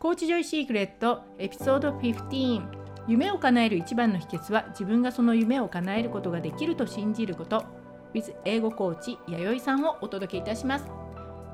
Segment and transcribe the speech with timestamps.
[0.00, 2.62] コーチジョイシークレットエピソード15
[3.06, 7.66] 夢を叶える一番の秘訣は自分がその夢を叶えることができると信じること。
[8.14, 10.86] with 英語コーチ弥生さんをお届けいたします。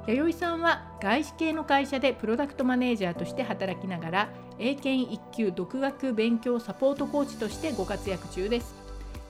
[0.07, 4.29] 弥生さんは外資系の会社でプロダクトマネージャーとして働きながら
[4.61, 8.77] 英検1級独学勉強サポートコーチとしてご活躍中です。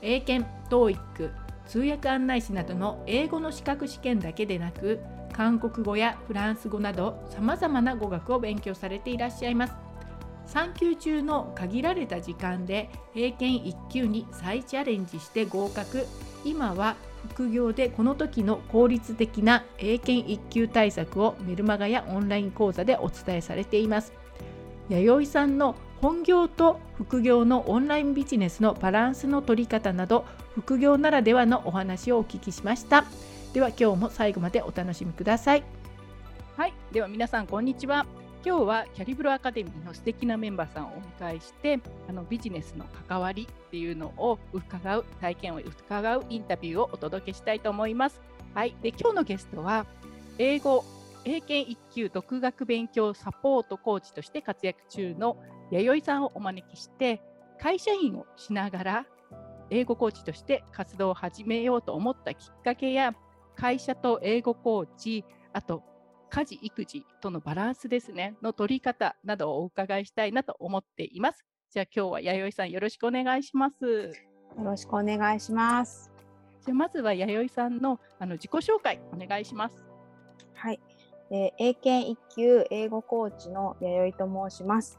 [0.02, 1.30] 英検 TOEIC
[1.66, 5.00] 通訳案内士などの英語の資格試験だけでなく
[5.36, 9.74] 韓国語やフランス語などさまざまな語学を勉強されていらっしゃいます。
[10.48, 16.06] 3級中の限られた時間で英検1級に再チャレンジして合格。
[16.44, 16.96] 今は
[17.30, 24.12] 副業でこの時の効率的な英検1級対策をメルマガやオンライン講座でお伝えされています。
[24.88, 30.24] 弥生さんの本業と副業のオンラインビジネスのバランスの取り方など
[30.54, 33.04] 副業ならではのお話をお聞きしました。
[33.52, 35.64] では今日も最後までお楽しみください
[36.56, 38.06] はいでは皆さんこんにちは
[38.44, 48.20] 今日はキャリブロアカデミーの素敵なメンバーさんをお迎えしてあのビジネスの関わりっていうのを伺う体験を伺うインタビューをお届けしたいと思います。
[48.54, 49.84] はい、で今日のゲストは
[50.38, 50.84] 英語
[51.24, 55.36] 英検1級独学勉強サポートコーチとして活躍中の
[55.72, 57.20] 弥生さんをお招きして
[57.60, 59.06] 会社員をしながら
[59.70, 63.12] 英語コーチとして活動を始めようと思ったきっかけや
[63.56, 65.82] 会社と英語コーチあと
[66.28, 71.44] 家事育児とのバランスですねの取り方などをお伺いしたいなと思っています。
[71.70, 74.12] じゃあ今日は弥生さんよろしくお願いします。
[74.56, 76.10] よろしくお願いします。
[76.64, 79.74] じゃあまずは弥生さんのあの自己紹介お願いします。
[80.54, 80.80] はい、
[81.30, 84.98] えー、英検1級英語コーチの弥生と申します。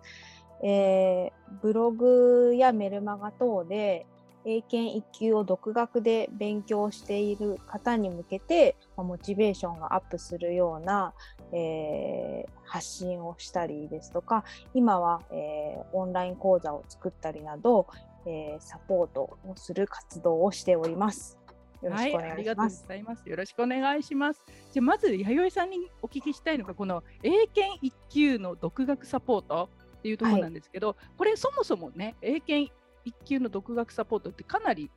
[0.63, 4.07] えー、ブログやメルマガ等で
[4.45, 11.13] 英検1級を独学で勉強している方に向けて、まモチベーションがアップするような、
[11.51, 17.87] えー、発信をしたりですとか今は、えー、オンライン講座を作ったりなど、
[18.25, 21.37] えー、サポートをする活動をしております。
[21.81, 22.23] よろしくお願いします。
[22.23, 23.29] はい、ありがとうございます。
[23.29, 24.43] よろしくお願いします。
[24.71, 29.69] じゃまず弥生さんにお聞きしたいのがこの英検1級の独学サポート
[29.99, 32.71] っていうところなんですけど、はい、これそもそもね英検
[33.07, 34.91] 1級の独学サポートってかなり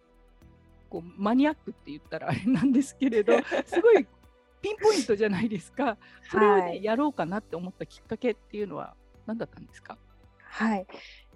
[0.89, 3.35] こうマニアックって言ったらあれなんですけれど
[3.65, 4.07] すごい
[4.61, 5.97] ピンポイントじゃないですか。
[6.31, 8.95] それを、ね、はい、やろうかなって思ったきっかけっていうのは
[9.27, 9.97] 何だったんですか？
[10.43, 10.87] はい。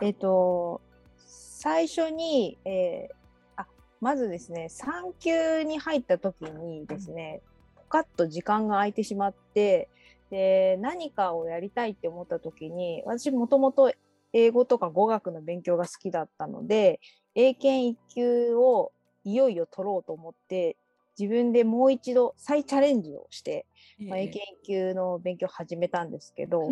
[0.03, 0.83] えっ、ー、と
[1.17, 3.15] 最初に、えー、
[3.57, 3.67] あ
[4.01, 7.41] まずですね産休に入った時にですね、
[7.77, 9.89] ポカッと時間が空いてしまって
[10.31, 13.91] で何かをやりたいって思った時に私もともと
[14.35, 17.01] 英語とか語学の勉強が好きだったので
[17.35, 20.77] 英検1級をいよいよ取ろうと思って
[21.19, 23.65] 自分でもう一度再チャレンジをして、
[24.01, 26.71] えー、まあ、英検1級の勉強を始めたんですけど、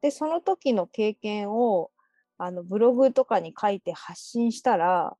[0.00, 1.90] でその時の経験を
[2.38, 5.14] あのブログとかに書いて発信したら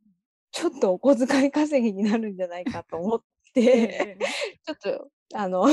[0.51, 4.17] ちょっとお小遣い稼ぎになるんじゃないかと思って
[4.65, 5.67] ちょっとあの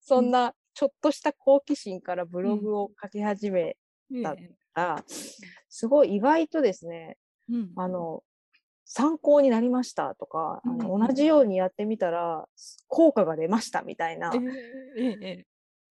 [0.00, 3.76] そんなちょっとした好奇心からブログを書き始め
[4.22, 4.34] た
[4.74, 5.04] ら、
[5.68, 7.16] すごい意外とですね、
[7.50, 8.22] うん、あの、
[8.84, 12.46] 参考になりましたとか、うん、あの同じようにやってみたら
[12.88, 15.44] 効果が出ましたみたいな、えーえ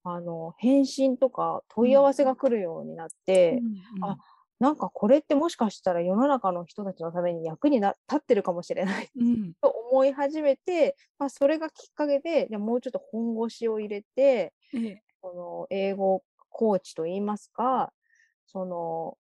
[0.06, 3.60] ー、あの返信とか問い合わせが来るようになって、
[3.98, 4.18] うん、あ
[4.60, 17.92] なんかこれってもしかしたら世の中の人たちのために役に立ってるかもしれない、うん、 と思い始めて、まあ、それがきっかけでじゃもうちょっと本腰を入れて、えー、この英語コーチといいますか
[18.52, 19.18] その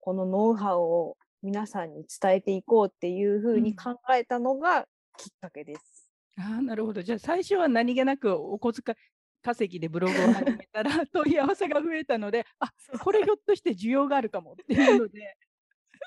[0.00, 4.82] このノウハウを皆さんに伝えていこうっていうふうに考えたのが
[5.16, 6.10] きっかけです。
[6.36, 7.02] うん、あなるほど。
[7.02, 8.96] じゃあ最初は何気なくお小遣い
[9.42, 15.36] 稼ぎでブログを始めたら 問い合わせが増えたのであこれひょっとして需要があるかもっていうので、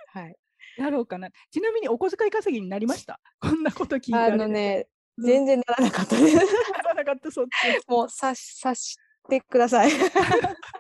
[0.08, 0.36] はい、
[0.78, 1.30] やろうかな。
[1.50, 3.22] ちなみにお小遣い稼ぎになりました？
[3.40, 4.88] こんなこと聞いたあのね、
[5.18, 6.36] 全然ならなかったです。
[6.36, 6.42] な
[6.84, 7.90] らなかったそっち。
[7.90, 8.98] もう察し
[9.30, 9.92] てください。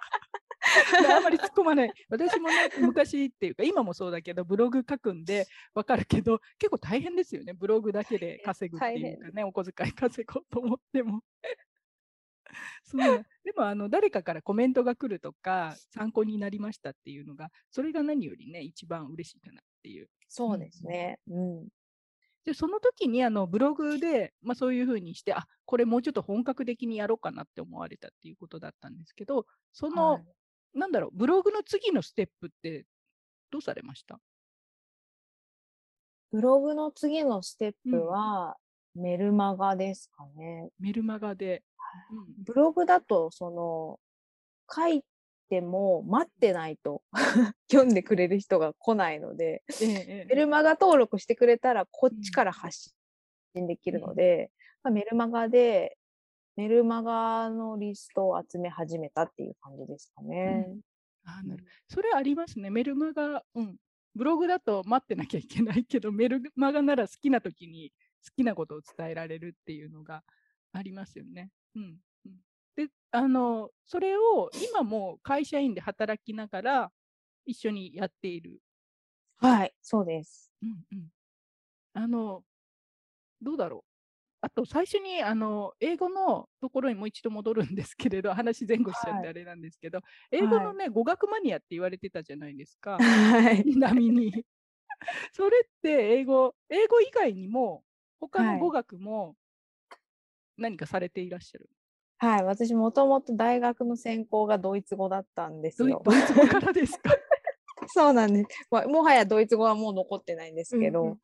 [1.18, 1.94] あんまり突っ込まない。
[2.10, 7.54] 私もね、昔っていうか、今もそうだけど、ブログ書くんで分かるけど、結構大変ですよね。
[7.54, 11.24] ブログだけで稼ぐっていうかね、お小遣い稼ごうと思っても。
[12.84, 20.10] そうでもあの誰かからコメントが来るとか参考になりましたっていうのがそれが何よりね一番嬉しいかなっていう。
[20.28, 21.20] そうですね。
[21.28, 21.68] うん、
[22.46, 30.20] でその時にあのブログで、まあ、そういうふうにしてあこれもうちょっと本格的にやろうかなって思われたっていうことだったんですけどその
[30.74, 32.86] なんだろう、ブログの次のステップって
[33.52, 34.20] どうされました？
[36.32, 38.58] ブログの次のステップは、
[38.96, 40.70] メルマガですかね。
[40.80, 41.64] メルマガで。
[42.46, 44.00] ブログだと、その、
[44.72, 45.04] 書い
[45.50, 47.02] ても待ってないと
[47.72, 49.86] 読んでくれる人が来ないので、え
[50.22, 52.94] えメルマガ登録してくれたらこっちから発
[53.56, 54.52] 信できるので、
[54.84, 55.98] まあ、メルマガで
[56.60, 60.68] メルマガのリストを集め始めたっていう感じですかね。
[61.24, 62.70] あなるそれありますね。
[62.70, 63.78] メルマガ、うん。
[64.14, 67.94] ブログだと待ってなきゃいけないけど、メルマガなら好きな時に
[68.26, 70.22] 好きなことを伝えられるっていうのが
[70.74, 71.50] ありますよね。
[71.76, 71.84] うん。
[72.26, 72.34] うん、
[72.76, 76.92] で、あの、それを今も会社員で働きながら
[77.46, 78.60] 一緒にやっている。
[79.38, 80.52] はい、そうです。
[80.62, 81.08] うんうん。
[81.94, 82.44] あの、
[83.42, 83.89] どうだろう。
[84.42, 90.00] あと最初にあの英語のところにもう一度戻るんですけれど、話前後しちゃってはいあれなんですけど、
[90.32, 92.98] 英語のね、語学マニアって言われてたじゃないですか。
[92.98, 93.64] はい。
[93.64, 94.46] ちなみに。
[95.34, 97.84] それって英語、英語以外にも、
[98.20, 99.36] 他はいの語学も
[100.58, 101.70] 何かされていらっしゃる？
[102.18, 106.02] はい、私もともと大学の専攻がドイツ語だったんですよ。
[106.04, 107.12] ドイツ語からですか？
[107.88, 108.68] そうなんです。
[108.70, 111.20] まあ、もはやドイツ語はもう残ってないんですけど、うんうん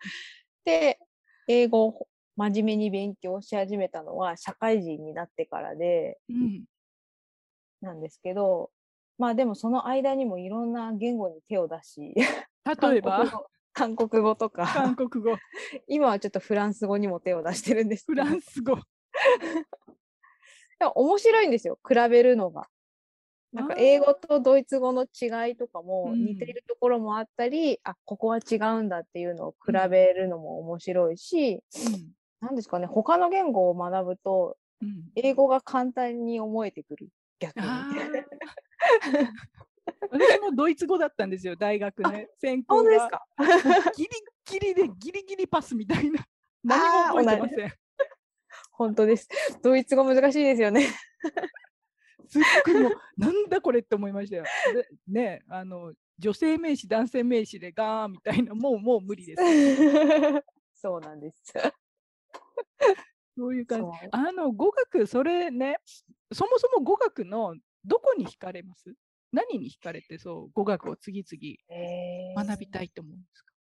[0.64, 1.00] で、
[1.48, 6.66] 英語を真面目に勉強し始めたのは社会人になってからで、うん。
[7.82, 8.72] なんですけど、
[9.18, 12.14] まあでもその間にもいろんな言語に手を出し、
[12.82, 13.32] 例えば、
[13.74, 15.38] 韓国語とか、韓国語、
[15.88, 18.76] 今はちょっとフランス語にも手を出してるんですけフど、ランス語。
[20.78, 22.68] でも面白いんですよ、比べるのが。
[23.54, 26.26] なんか英語とドイツ語の違いとかもうん。
[26.26, 32.12] 似ているところもあったり、あここは違うんだっていうのを比べるのも面白いし、うん
[32.46, 37.10] なんですかね他の言語を学ぶとうん英語が簡単に思えてくる
[37.40, 37.66] 逆に。
[40.10, 42.30] 私もドイツ語だったんですよ、大学ね。
[42.40, 43.26] 専攻本当ですがか？
[43.96, 44.10] ギリ
[44.46, 46.22] ギリでギリギリパスみたいな。
[46.22, 46.26] あ
[46.64, 47.74] 何もー覚えてません。
[48.72, 49.28] 本当です。
[49.62, 50.88] ドイツ語難しいですよね。
[52.28, 54.46] すっごいもう、なんだこれって思いましたよ。
[54.74, 59.42] でねあの、女性名詞、男性名詞でガーみたいな、もうもう無理です。
[60.74, 61.54] そうなんです。
[63.38, 63.98] そういう感じ。
[64.12, 65.78] あの、語学、それね、
[66.34, 68.94] そもそも語学のどこに惹かれます？
[69.32, 73.52] 何に惹かれて、そう、語学を次々学びたいと思うんですか？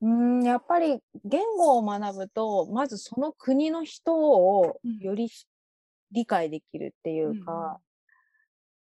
[0.00, 5.00] うんやっぱり言語を学ぶとまずその国の人をうん。
[5.00, 5.46] よりし
[6.12, 7.80] 理解できるっていうんうんうか、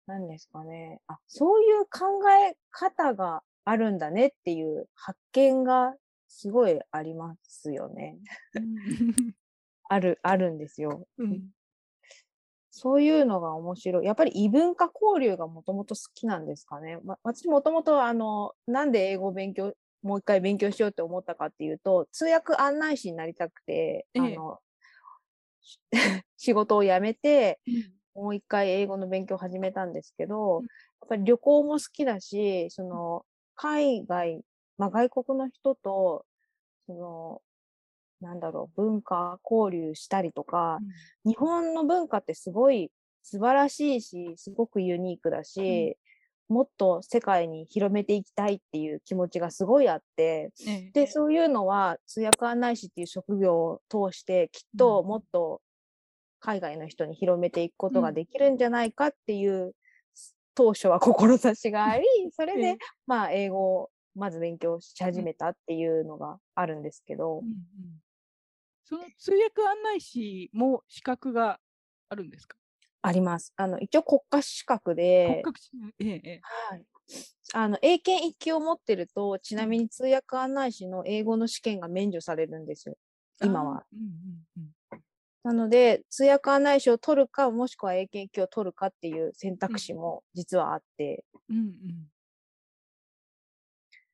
[0.08, 1.00] なんですかね。
[1.08, 5.96] あそういう考え方があるんだねっていう発見が
[6.38, 8.18] すごいありますよね。
[9.88, 11.08] あるあるんですよ。
[11.18, 11.44] うん
[12.78, 14.06] そういうのが面白い。
[14.06, 17.00] やっぱり異文化交流がもともと好きなんですかね。
[17.06, 24.60] ま、私もともとあの、なんで英語を勉強、もう一回勉強しようって思ったかっていうと、通訳案内士になりたくて、ええあの、
[25.62, 25.80] し
[26.36, 30.68] 仕事を辞めて、うんもう一回英語の勉強を始めたんですけど、うんや
[31.06, 34.44] っぱり旅行も好きだし、その、海外、
[34.78, 36.26] まあ、外国の人と、
[36.88, 37.42] その、
[38.22, 40.80] なんだろう、文化交流したりとか、
[41.26, 42.92] 日本の文化ってすごい
[43.24, 45.98] 素晴らしいし、すごくユニークだし、
[46.48, 55.08] もっと世界に広めていきたいっていう気持ちがすごいあって、ええで、そういうのは通訳案内士っていう職業を通してきっとうん。
[55.08, 55.62] もっと
[56.40, 58.06] 海外の人に広めていくことうん。
[58.06, 59.74] ができるんじゃないかっていう
[60.54, 62.74] 当初は 志があり、それええ。
[62.74, 62.78] で
[63.08, 67.40] まあ英語をまず勉強し始めたっていうのがあるんですけど。
[67.40, 67.56] うん、うん。
[68.84, 71.60] その通訳案内士も資格が
[72.10, 72.56] あるんですか？
[73.02, 73.54] あります。
[73.56, 76.40] あの、一応国家資格国で、家資格ええええ。
[76.44, 76.86] はい。
[77.54, 82.90] あの、英検1級を持ってると、ちなみに通訳案内士の英語の試験が免除されるんです。
[82.90, 82.98] よ。
[83.44, 83.78] 今は。
[83.78, 84.04] あーうん
[84.58, 84.76] うんうん。
[85.44, 92.10] なので、通訳案内士を取るか、もしくは英検1級を取るかっていう選択肢も実はあって、うんうん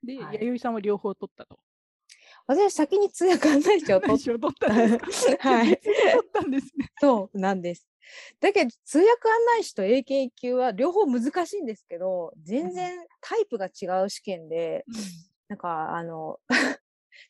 [0.04, 1.60] で、はい弥生さんは両方取ったと。
[2.48, 6.92] 私先に通訳案内士 を取ったんですかはい取ったんですね。
[7.00, 7.88] そうなんです。
[8.40, 14.86] だけど、通訳案内士と英検1級は両方難しいんですけど、全然タイプが違う試験で、
[15.48, 16.40] なんか、あの、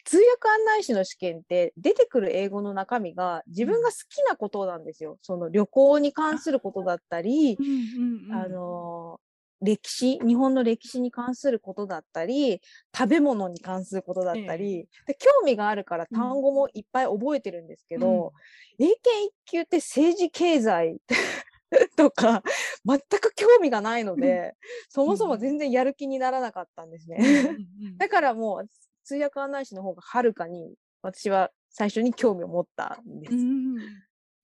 [0.05, 5.17] 通訳案内士の試験って出てくる英語の中身が自分が好きなことなんですよ。
[5.21, 9.19] その旅行に関することだったり、うんうんうんあの、
[9.61, 12.61] 歴史、日本の歴史に関することだったり、
[12.95, 16.17] 食べ物に関することだったり、で興味があるからうん。
[16.17, 18.33] 単語もいっぱい覚えてるんですけど、
[18.79, 20.99] 英検1級って政治経済
[21.95, 22.43] とか
[22.85, 24.55] 全く興味がないので、
[24.89, 27.17] そもそも全然やる気にならなかったんですね。
[27.19, 28.69] うんうんうん だからもう
[29.03, 33.35] 通訳案内士の方がはるかに私は最初に興味を持ったんです。
[33.35, 33.75] うん。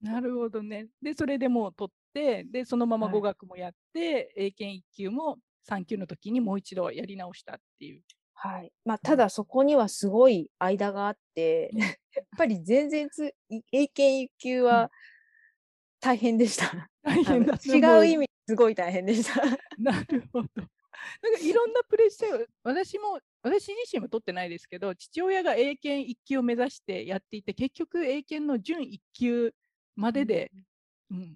[0.01, 0.87] なるほどね。
[1.01, 5.37] で、それでもう取ってでそのままはい語学もやって、英検1級も
[5.69, 8.01] 3級の時にもう一度やり直したっていう。
[8.33, 8.71] はい。
[8.85, 11.79] まあ、ただそこにはすごい間があって、うん
[12.17, 14.91] やっぱり全然つ、い英検一級は
[15.99, 16.89] 大変でした。
[17.03, 19.39] 大変だ違う意味、すごい大変でした。
[19.77, 20.49] なるほど。
[21.21, 29.53] なんかいろんなプレッシャーを私も私自身は取ってないですけど父親が英検1級を目指してやっていて結局英検の準1級
[29.95, 30.51] までで、
[31.11, 31.35] うん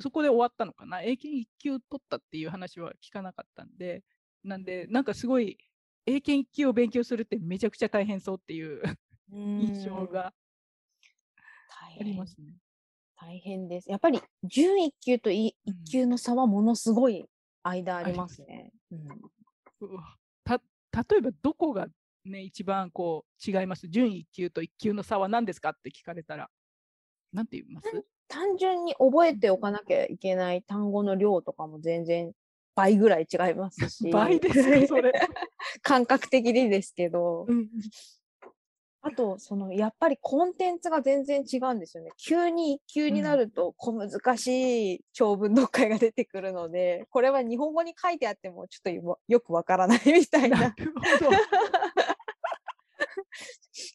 [0.00, 1.02] そこで終わったのかな？
[1.02, 4.02] 英検1級取ったっていう話は聞かなかったんで
[4.44, 5.58] なんでなんかすごい
[6.06, 8.82] 英検1級を勉強するってめちゃくちゃ大変そうっていう
[9.32, 10.34] 印象うんが
[11.68, 12.54] 大あり変ますね。
[13.18, 13.90] 大変です。
[13.90, 15.74] やっぱり準一級というん。
[15.84, 17.26] 一級の差はものすごい
[17.62, 18.72] 間ありますね。
[18.90, 19.08] うん。
[19.80, 20.16] うわ。
[20.44, 20.60] た
[21.10, 21.88] 例えばどこが
[22.24, 23.88] ね一番こう違います？
[23.88, 25.70] 準1級と1級の差は何ですか？
[25.70, 26.50] って聞かれたら。
[27.32, 28.04] なんて言います？
[28.28, 32.32] 単純に覚えておかなきゃいけない単語の量とかも全然
[32.74, 34.10] 倍ぐらい違いますし。
[34.10, 35.12] 倍ですかそれ。
[35.82, 37.68] 感覚的にですけど、うん
[39.06, 42.10] あと、その、やっぱりコンテンツが全然違うんですよね。
[42.16, 50.74] 急に一級になると、小難しい長文読解が出てくるので、これは日本語に書いてあっても、ちょっとよよくわからないみたいなな。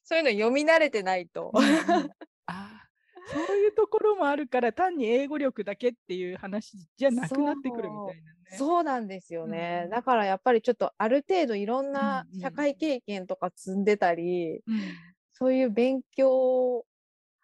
[0.06, 1.52] そういうの読み慣れてないと。
[1.54, 1.68] うんう
[2.04, 2.10] ん
[2.46, 2.91] あー
[3.28, 8.58] そういうところもあるから単に英語力だけっていう話じゃなくなってくるみたいなね。
[8.58, 9.82] そうなんですようんね。
[9.86, 14.82] うんだからやっぱりちょっとある程度いろんなうんうん社会経験とか積んでたり、うん
[15.34, 16.86] そういう勉強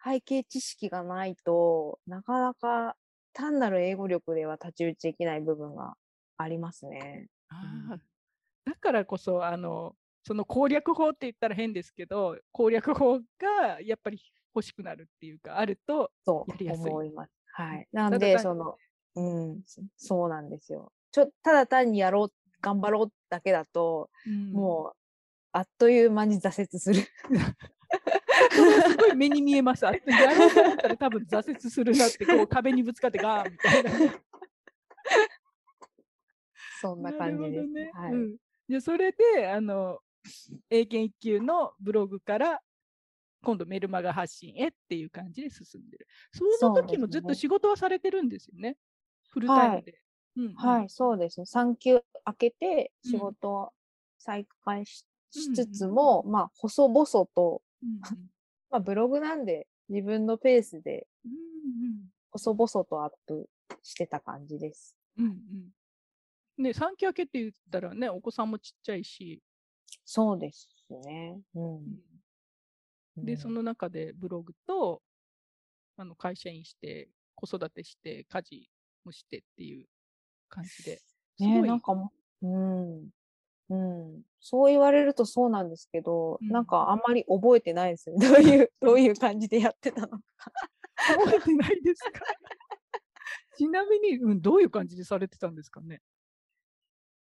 [0.03, 2.95] 背景知識がないとなかなか
[3.33, 5.95] 単なる英語力では太刀打ちできない部分が
[6.37, 7.27] ありますね。
[7.49, 7.99] あー
[8.65, 14.21] だからこそあのその攻略法って言ったら変ですけど攻略法がやっぱり
[14.57, 17.31] 欲しくなるっていうかあるととやりやすい思います。
[17.53, 17.77] はい。
[17.77, 18.75] うんなんで、その、
[19.15, 20.91] うん、そそうなんですよ。
[21.11, 24.97] ちょ、ただ単にやろう、頑張ろうだけだと、うんもう、
[25.51, 27.01] あっという間に挫折する。
[28.51, 29.87] すごい目に見えます。
[29.87, 29.99] あや
[30.35, 33.91] ろうと思ったら多分挫折するなってこう壁にぶつかってガーンみたいな。
[36.81, 37.67] そんな感じです。
[37.67, 37.91] ね。
[37.93, 38.11] はい。
[38.11, 38.37] うん、
[38.67, 39.99] じゃあそれであの
[40.69, 42.61] 英検1級のブログから
[43.47, 46.07] 今度メルマガ発信へっていう感じで進んでる。
[46.33, 48.75] その時もずっとね仕事はされてるんですよね。
[49.29, 50.01] フルタイムで。
[50.35, 51.45] うんうんはい、そうですね。
[51.45, 53.71] 産休明けてうん仕事を
[54.17, 57.99] 再開し,、うんうんつつも、まあ、細々と、うん
[58.69, 63.49] まあ、ブログなんで自分のペースでうん細々とアップ
[63.81, 64.97] してた感じです。
[65.17, 69.41] うんうんうんね、産休明けって言ったらね、お子さんもちっちゃいし、
[70.03, 71.39] そうですね。
[71.55, 72.01] うん。
[73.17, 75.01] で、うんその中でブログと、
[75.97, 78.69] あの会社員して、子育てして、家事
[79.05, 79.85] もしてっていう
[80.49, 80.97] 感じで。
[81.37, 83.09] すねなんかもう、うん。
[83.69, 83.75] う
[84.17, 84.21] ん。
[84.39, 88.27] そう言われるとそうなんですけど、うんなんかあんまり覚えてないですよね。
[88.29, 90.23] どういう、どういう感じでやってたのか。
[90.97, 92.21] 覚えてないですか？
[93.57, 96.01] ちなみに、うん、どういう感じでされてたんですかね？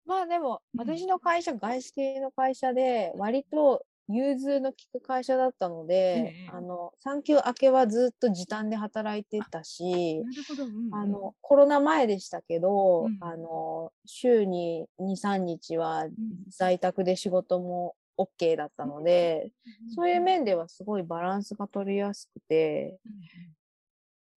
[0.04, 10.64] まあでも、うん私の会社、外資系の会社で、割と融通の利く会社だったので、ええあの、産休明けはずっと時短で働いてたし、なるほど。
[10.64, 10.94] うんうん。
[10.94, 13.16] あの、コロナ前でしたけど、うん。
[13.20, 16.12] あの、週に2、3日はうん。
[16.50, 19.52] 在宅で仕事も OK だったので、
[19.94, 23.12] そういう面ではすごいバランスが取りやすくて、うん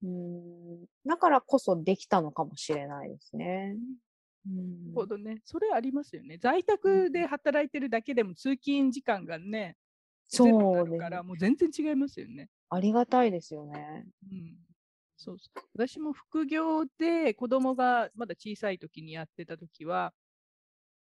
[0.04, 3.76] うん、だからこそできたのかもしれないですね。
[4.94, 5.42] ほどね。
[5.44, 6.38] それありますよね。
[6.38, 9.76] 在宅で働いてるだけでも通勤時間がね、
[10.28, 12.50] そうでするから、もう全然違いますよね。
[12.70, 14.06] ありがたいですよね。
[14.32, 14.56] うん、
[15.18, 15.38] そう
[15.74, 20.14] 私も副業で子供がまだ小さい時にやってた時は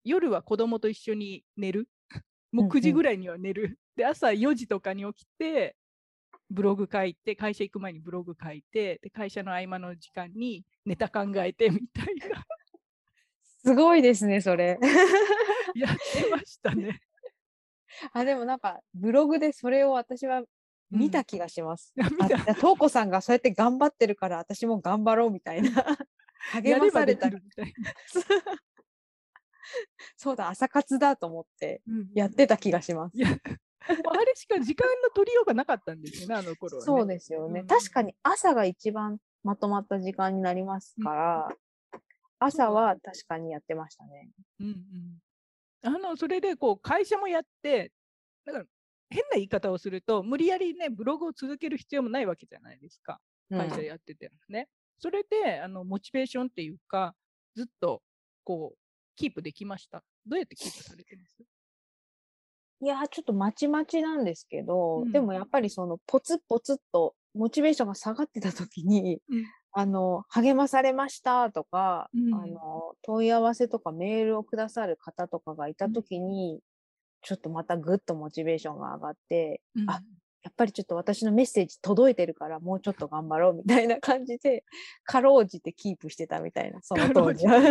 [0.04, 1.88] 夜は子供と一緒に寝る。
[2.52, 5.76] もううん9時うんぐらいには寝る、で朝4時とかに起きて
[6.50, 12.46] ブログ書いて会社行く前にブログ書いてで会社の合間の時間にネタ考えてみたいな
[13.64, 14.78] すごいですね、それ。
[15.76, 17.00] やってましたね。
[18.14, 20.44] あ、でもなんか、ブログでそれを私は
[20.92, 21.94] 見たうん気がします。
[21.96, 25.70] いや見あ、たじゃあとうこさんがそうやって頑張ってるから、私も頑張ろうみたいな。
[26.52, 27.94] 励まされたみたいな。
[30.18, 33.18] そうだ、朝活だと思ってうんやってた気がします。
[33.18, 36.86] うあれしか時間の取りようがなかったんですよね、あの頃は、ね。
[36.86, 37.62] そうですよね。
[37.62, 41.50] うん確かに朝が一番まとまった時間になりますから、
[42.44, 44.30] 朝は確かにやってましたね。
[44.60, 47.92] うんうん、あのそれでこう会社もやって
[48.46, 48.66] だから
[49.10, 53.20] 変な言い方をすると無理やりねブログを続ける必要もないわけじゃないですか。
[53.52, 53.60] うん。
[53.60, 54.68] 会社やっててもね、
[55.00, 57.14] それであのモチベーションっていうか、
[57.56, 58.02] ずっと
[58.44, 58.78] こう
[59.16, 60.04] キープできました。
[60.26, 61.44] どうやってキープされてます？
[62.82, 65.12] いやー、ちょっとまちまちなんですけど、うん。
[65.12, 69.46] でもやっぱりそのポツッポツッとモチベーションが下がってた時に、うん
[69.76, 72.34] あの、励まされましたとか、うん。
[72.34, 76.62] あの、問い合わせとかメールをくださる方とかがいた時に、
[77.22, 79.90] ちょっとまたぐっとモチベーションが上がって、うん。
[79.90, 80.02] あ
[80.44, 84.66] やっぱりちょっと私のメッセージ届いてるからもうちょっと頑張ろうみたいな感じで、
[85.06, 87.62] かろうじてキープしてたみたいな、 その当時は。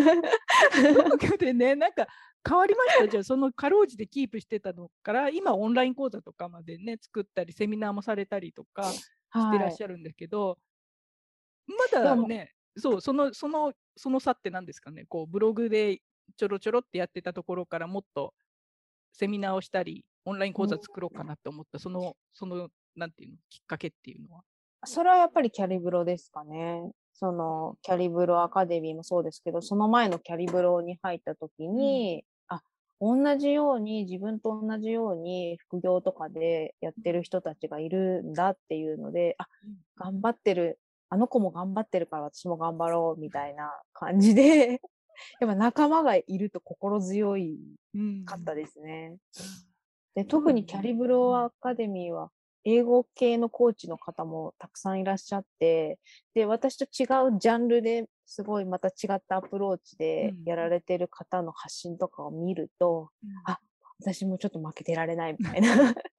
[0.72, 2.06] 東京でね、なんか
[2.48, 3.06] 変わりました？
[3.08, 8.84] じゃあ、そのかろうじてキープしてたのから、今、オンライン講座とかまでね、作ったり、セミナーもされたりとか
[9.36, 9.72] してらはい。
[9.72, 10.58] っしゃるんだけど、
[11.66, 16.00] まだね、そう、その、その、その差って何ですかね、こう、ブログで
[16.36, 18.34] ちょろちょろってやってたところからもっと
[19.12, 24.42] セミナーをしたり、オンライン講座作ろうかなと思った、その、その、なんていうの、きっかけっていうのは。
[24.84, 26.90] それはやっぱりキャリブロですかね。
[27.14, 32.62] そのキャリブロアカデミーもそうですけど、その前のキャリブロに入った時に、あ、
[33.00, 39.46] 同じように、自分と同じように副業とかでやってる人たちがいるんだっていうので、あ、
[39.96, 40.80] 頑張ってる、
[41.12, 44.80] あの子も頑張ってるから私も頑張ろうみたいな感じで、
[45.40, 47.60] やっぱ仲間がいると心強い
[47.94, 48.24] うん。
[48.24, 49.18] かったですね。
[50.14, 52.30] で、特にねキャリブロアカデミーは、
[52.64, 55.98] 英語系のコーチの方もたくさんいらっしゃって、
[56.32, 60.44] で、私と違うジャンルですごいまた違ったアプローチでうん。
[60.46, 63.30] やられてる方の発信とかを見ると、うん。
[63.44, 63.60] あ
[64.00, 65.68] 私もちょっと負けてられないみたいな、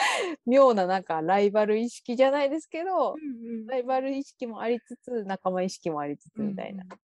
[0.46, 6.84] 妙ななんかライバル意識じゃないですけど、うんうんライバル意識もありつつ、仲間意識もありつつみたいな。
[6.84, 7.00] うんうん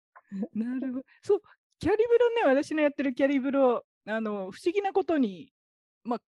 [0.52, 1.04] なるほど。
[1.22, 1.42] そう、
[1.78, 5.52] キャリブロね、私のやってるキャリブロ、あの、不思議なことに、
[6.04, 6.22] まあ、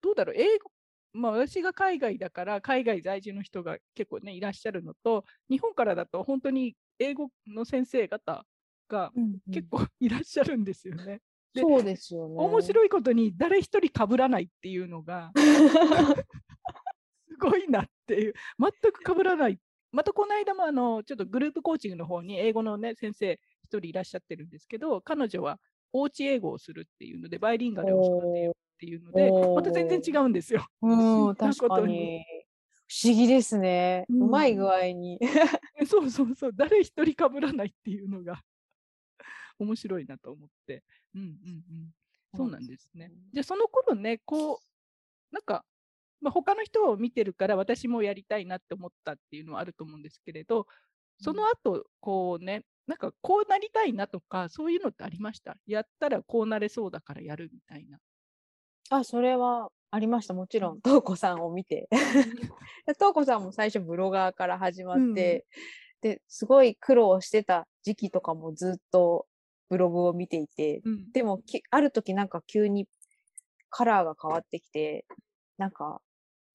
[0.00, 0.70] どうだろう、英語、
[1.12, 8.46] まあ、私が海外だから、海外在住の人が結構ね、いらっしゃるのと、日本からだと本当に英語の先生方
[8.88, 9.12] が
[9.52, 11.20] 結構 いらっしゃるんですよね。
[11.54, 12.34] でそうですよね。
[12.36, 15.32] 面白いことに、誰一人被らないっていうのが、
[17.28, 19.58] すごいなっていう、全く被らない。
[19.90, 25.58] またこの間もあのちょっとグループコーチングの方に英語の、ね、先生一人いらっしゃってるんですけど、彼女は
[25.92, 30.66] おうち英語をするっていうので、バイリンガルを育てようっていうので、また全然違うんですよ。
[30.82, 32.24] うん、確かに。
[32.90, 34.06] 不思議ですね。
[34.08, 35.18] うんうまい具合に。
[35.86, 38.42] そうそうそう、誰一人被らないっていうのが
[39.58, 40.82] 面白いなと思って。
[41.14, 41.94] うんうんうん。
[42.36, 43.10] そうなんですね。
[43.32, 45.64] じゃあその頃ね、こう、なんか、
[46.20, 50.66] まあ、他の人を見てるから私もやりたいなって思ったっていうのはあると思うんですけれど、
[51.20, 55.56] その後、こうね、なんかこうなりたいなとか、そういうのってありました？
[55.66, 57.98] やったらこうなれそうだからやるみたいな。
[58.90, 60.34] あ、それはありました。
[60.34, 61.88] もちろん、トウコさんを見て。
[62.86, 65.46] で トウコさんも最初ブロガーから始まって、
[66.00, 69.26] で、すごい苦労してた時期とかもずっと
[69.68, 71.12] ブログを見ていて、うん。
[71.12, 72.86] でもき、ある時なんか急に
[73.70, 75.06] カラーが変わってきて、
[75.56, 76.00] なんか、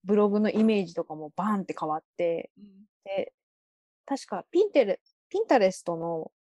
[0.04, 2.66] ブログのイメージとかもバーンって変わって、うん。
[3.06, 3.34] で、
[4.06, 5.00] 確かピンテレ、
[5.30, 6.32] ピンタレストの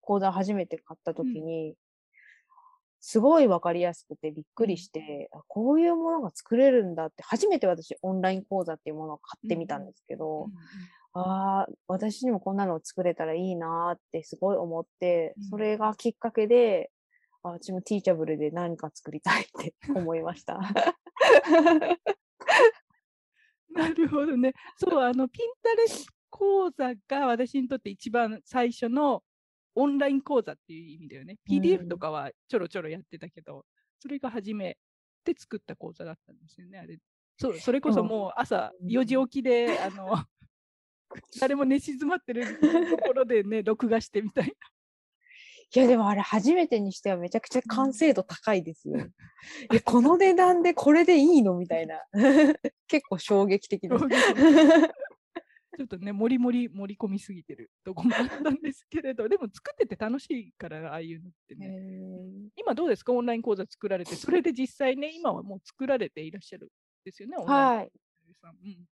[0.00, 1.44] 講座初めて買った時うん。
[1.44, 1.74] に、
[3.00, 10.52] すごいわかりやすくてびっくりして、あこういうものが作れるんだって、初めて私オンライン講座っていうものを買ってみたんですけど、うん
[11.14, 16.90] ああ、私にもこんなのを作れたらいいなーってすごい思って、うんそれがきっかけで、
[17.42, 20.58] あ私もティーチャブルで何か作りたいって 思いました。
[23.70, 24.52] なるほどね。
[24.76, 29.22] そう、あの、ピンタレス講座が私にとって一番最初の
[29.74, 31.38] オンライン講座っていう意味だよね。
[31.48, 33.64] うん PDF とかはちょろちょろやってたけど、
[33.98, 34.78] それが初め
[35.24, 36.98] て作った講座だったんですよね、あれ。
[37.38, 40.16] そう、それこそでももう朝うん4時起きで、あの、
[41.40, 44.50] 誰も寝静まってるところでね、 録画してみたいな。
[45.74, 48.96] いや、でもあれ初めてにしてはめちゃくちゃ完成度高いですよ。
[49.72, 51.98] え、この値段でこれでいいのみたいな。
[52.86, 54.04] 結構衝撃的です。
[55.74, 61.80] ちょっとね、もりもり盛り込みすぎてるとこもあったんですけれど、でも作ってて楽しいから、ああいうのってね。
[62.56, 63.14] 今どうですか？
[63.14, 66.68] オンライン講座作られて、それで実際ね、今はもう作られていらっしゃるん
[67.06, 67.92] ですよね、オンラインはい。
[68.64, 68.84] うん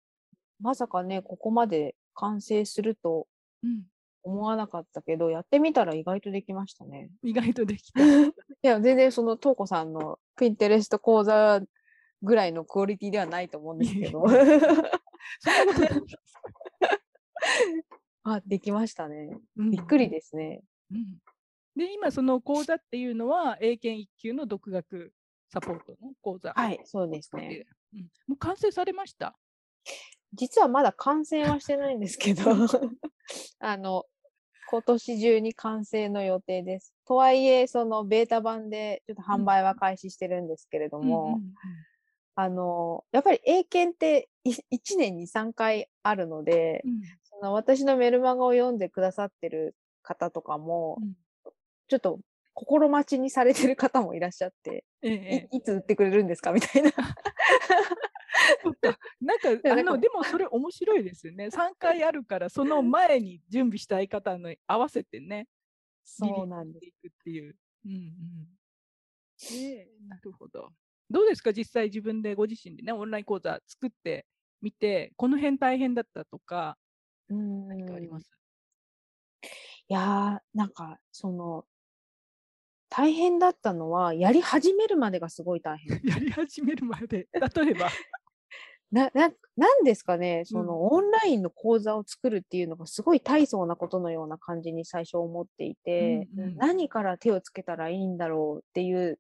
[0.61, 3.27] まさかね、ここまで完成すると
[3.63, 3.83] うん、
[4.23, 7.11] 思わなかったけど、やってみたら意外とできましたね。
[7.23, 8.01] 意外とできた。
[8.05, 11.61] いや、全然その、トウコさんのピンテレスト講座
[12.23, 14.25] ぐらいのクオリティではないと思うんですけど。
[18.25, 19.37] あ、できましたね。
[19.57, 20.63] うんびっくりですね。
[20.93, 21.19] うん
[21.77, 25.13] で、今その講座っていうのは、英検1級の独学
[25.49, 26.53] サポートの講座。
[26.53, 27.49] はい、そうですね。
[27.49, 29.39] でうんもう完成されました？
[30.35, 32.43] 実はまだ完成はしてないんですけど、
[33.61, 34.05] あの、
[34.71, 36.95] 今年中に完成の予定です。
[37.07, 41.55] とはいえ、そのベータ版でちょっと販売は開始してるんですけれども、うん
[42.41, 47.01] あの、やっぱり英検って1年に3回あるので、うん。
[47.25, 51.14] その私のメルマガを読んでくださってる方とかも、うん。
[51.88, 52.21] ちょっと
[52.59, 56.51] 心待ちにされてる方もいらっしゃって、ええいつ売ってくれるんですか？
[56.53, 56.90] みたいな。
[59.21, 61.47] なんか あのでもそれ面白いですよね。
[61.47, 65.47] 3回あるからその前に準備したい方の合わせてね、
[66.05, 67.57] そうなんでいくっていう。
[67.85, 68.59] うんうん。
[69.53, 70.73] ええなるほど。
[71.09, 71.53] どうですか？
[71.53, 74.27] 実際自分でご自身でねオンライン講座作って
[74.61, 76.77] みてこの辺大変だったとか
[77.29, 78.29] うん何かあります？
[79.90, 81.64] いやー、なんか、その、
[82.90, 86.01] 大変だったのは、やり始めるまでがすごい大変。
[86.05, 87.88] やり始めるまで例えば？
[88.90, 99.18] な、な、なんですかね、そうんの、オンラインの講座を作るっていうのがすごい大層なことのような感じに最初思っていて、うんうん何から手をつけたらいいんだろうっていう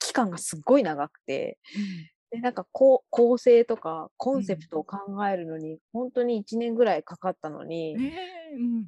[0.00, 1.58] 期間がすっごい長くて、
[2.30, 8.08] で、なんかこう、構成とかコンセプトを考えるのに、本当に1年ぐらいかかったのに、うん、え
[8.52, 8.86] えうん。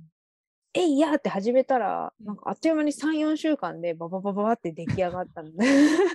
[0.74, 5.56] えいやーって始めたら、うんなんかあっという間に3、4週間でバババババって出来上がったので。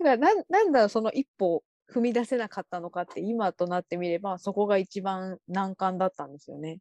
[0.00, 6.80] だからなん、なんだその一歩踏み出せなかったのかって今となってみれば、そこが一番難関だったんですよね。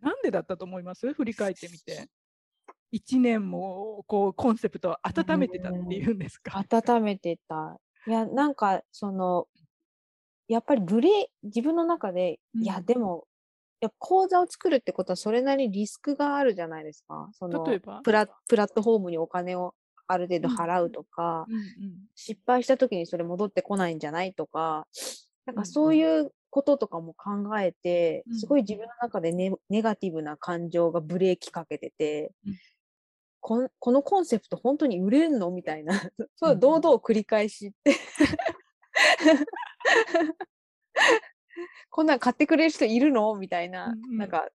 [0.00, 1.12] なんでだったと思います？
[1.12, 2.08] 振り返ってみて。
[2.92, 6.64] 1年もこうコンセプトを温めてたっていうんですか？
[6.70, 7.80] 温めてた。
[8.06, 9.46] いや、なんか、その、
[10.48, 13.29] やっぱりブレ、自分の中で、いや、うんでも、い
[13.80, 17.28] や講座を作るってことはそれなりにリスクがあるじゃないですか。
[17.32, 18.00] その例えば？
[18.02, 19.74] プラプラットフォームにお金を
[20.06, 21.62] ある程度うん払うとか、うんうん。
[22.14, 24.86] 失敗した時にそれ戻ってこないんじゃないとか、
[25.46, 25.62] なんうんうん。
[25.62, 28.38] かそういうこととかも考えて、うん。
[28.38, 32.54] すごい自分の中でネネガティブな感情がブレーキかけてて、うん。
[33.40, 35.94] こんこのコンセプト本当に売れんのみたいな、
[36.36, 36.52] そううん。
[36.52, 37.94] うん堂々繰り返しって。
[41.90, 43.34] こんなん買ってくれる人いるの？
[43.36, 44.48] みたいな、うんうんなんか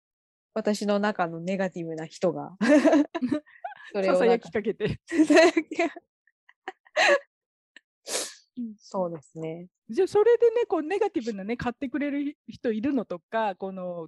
[0.56, 2.56] 私の中のネガティブな人が。
[3.92, 5.00] それささやきかけて。
[8.78, 9.66] そうですね。
[9.88, 14.06] じゃあそれでねこうネガティブなね買ってくれる人いるのとかこの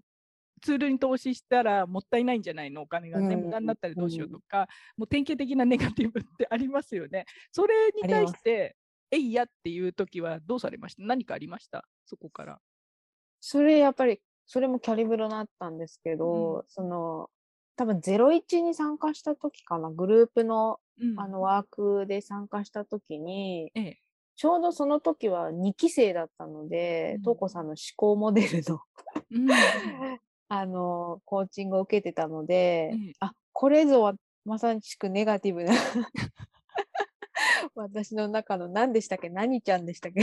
[0.62, 2.82] ツールに投資したらもったいないんじゃないの？
[2.82, 7.24] お金がね、うん無駄になったらどうしようとか、もう典型的なネガティブってありますよね。
[7.50, 8.76] それに対して
[9.10, 11.02] えいやっていう時はどうされました？
[11.02, 11.84] 何かありました？
[12.04, 12.60] そこから。
[13.48, 17.30] それやっぱり、それもキャリブロだったんですけど、その、
[17.76, 21.20] 多分01に参加した時かな、グループのうん。
[21.20, 23.98] あのワークで参加した時に、ええ。
[24.34, 28.80] ちょうどその時は2期生だったのでうん、とうこさんの思考モデルの
[29.30, 29.46] うん。
[30.48, 33.12] あの、コーチングを受けてたので、ええ。
[33.20, 35.72] あ、これぞはまさしくネガティブな
[37.76, 40.22] 私の中の何でしたっけ何ちゃんでしたっけ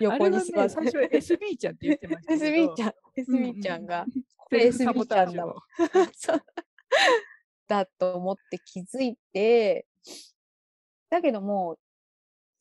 [0.00, 2.34] 横に座ね、最初は SB ちゃんって言ってました。
[2.34, 4.06] SB ちゃん、うんうん SB ちゃんが、
[4.36, 5.54] こセれ SB ちゃんだわ。
[6.16, 6.42] そう。
[7.68, 9.86] だと思って気づいて、
[11.10, 11.78] だけどもう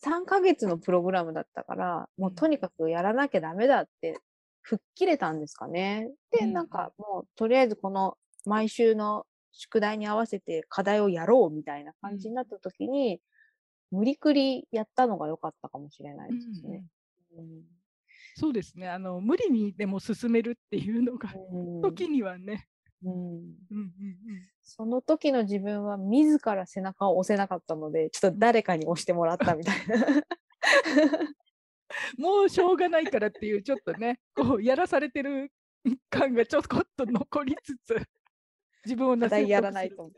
[0.06, 4.19] 3ヶ月のプログラムだったから、もうとにかくやらなきゃダメだって
[4.62, 6.12] 吹っ切れたんですかね。
[6.32, 13.21] で、うんなんかもうとりあえずこの毎週の宿題に合わせて課題をやろうみたいな感じになった時に、
[13.91, 16.84] 無理くりやったのが良かったかもしれないうんですね。
[17.37, 17.63] うん。
[18.35, 18.89] そうですね。
[18.89, 19.21] あの。
[19.21, 21.81] 無理にでも進めるっていうのが、うん。
[21.81, 22.67] 時にはね。
[23.03, 23.11] うん。
[23.11, 23.33] うん
[23.71, 24.49] うんうん。
[24.63, 30.23] その時の自分は自ら背中を押せなかったので、ちょっと誰かに押してもらったみたいな。
[32.17, 35.51] もうしょうがないからっていう、ちょっとね、こうやらされてる
[36.09, 38.01] 感がちょこっと残りつつ、
[38.85, 40.11] 自分をなやらないと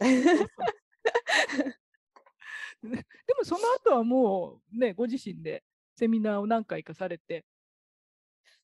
[2.83, 2.89] で
[3.37, 5.63] もその後はもうね、ご自身で
[5.95, 7.45] セミナーを何回かされて、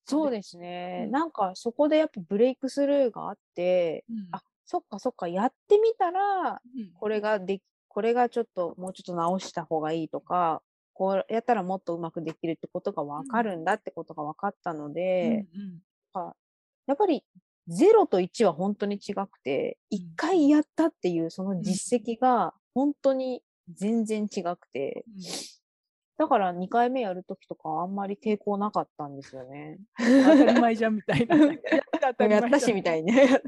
[0.06, 1.04] そうですね。
[1.06, 1.12] うん。
[1.12, 4.28] なんかそこでやっぱブレイクスルーがあって、うん。
[4.32, 6.92] あ、そっかそっか、やってみたら、うん。
[6.94, 10.62] これができ、これがちょっともうちょっと直した方がいいとか、
[10.94, 15.62] こうやったらもっとうまくできるってことがわかるんだってことが分かったので、うん。
[15.62, 15.82] うん
[16.88, 17.24] やっぱり
[17.70, 19.98] 0と1は本当に違くて、うん。
[19.98, 23.42] 1回やったっていうその実績が本当に
[23.74, 25.61] 全然違くて、うん
[26.18, 29.80] だから2回目やるときとかあんまり抵抗なかったんですよね。
[29.98, 31.36] 当たり前じゃんみたいな。
[31.38, 31.54] や
[32.12, 33.00] ったやったしみたい。
[33.00, 33.42] いね。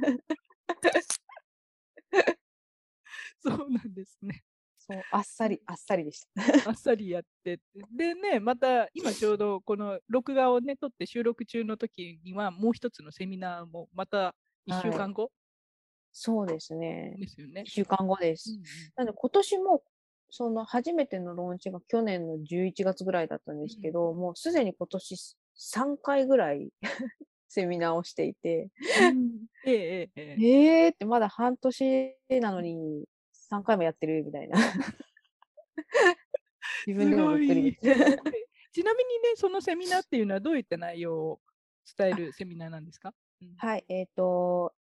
[3.40, 4.44] そうなんですね。
[4.86, 6.70] そう、あっさり、あっさりでした。
[6.70, 7.60] あっさりやって。
[7.96, 14.36] でね、また今ちょうどこの録画をね、撮って収録中の時にはもう一つのセミナーもまた
[14.68, 15.32] 1週間後
[16.12, 17.16] そうですね。
[17.18, 17.70] ですよね1。
[17.70, 18.52] 週間後でうす。
[18.52, 18.64] んうん
[18.96, 19.84] なので今年も
[20.36, 26.72] その初めてのローンチが去年の11月ぐらいだったんですけど、もうすでに今年3回ぐらい
[27.48, 28.72] セミナーをしていて、
[29.64, 30.46] ええええええ。
[30.86, 33.06] えーってまだ半年なのに
[33.52, 34.58] 3回もやってるみたいな。
[36.88, 37.78] 自分でもびっくり
[38.74, 41.42] ちなみにね、そのセミナーっていうのはどういった内容を
[41.96, 43.54] 伝えるセミナーなんですか、うん。
[43.58, 44.74] はい、えっ、と、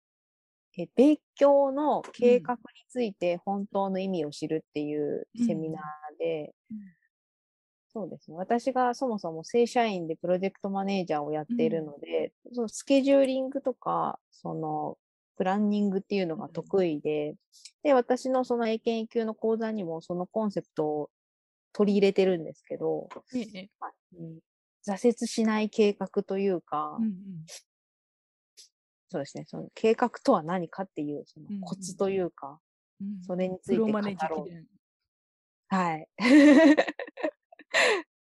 [0.78, 6.78] え勉強の計画について本当の意味を知るっていうセミナーで、うん。
[7.92, 8.36] そうですね。
[8.38, 14.96] 私がそもそも正社員でプロジェクトマネージャーをやっているので、そのスケジューリングとか、その
[15.36, 17.34] プランニングっていうのが得意で、
[17.82, 21.10] で、私のその英検1級の講座にもそのコンセプトを
[21.74, 23.08] 取り入れてるんですけど、
[23.78, 24.38] まあうん
[24.84, 27.12] 挫折しない計画というか、うんうん
[29.12, 32.58] そうですね、その計画とは何かっていうそのうんうんコツというか、
[33.00, 34.48] うんそれについて語ろう。
[34.48, 34.64] 伝
[35.68, 36.08] はい。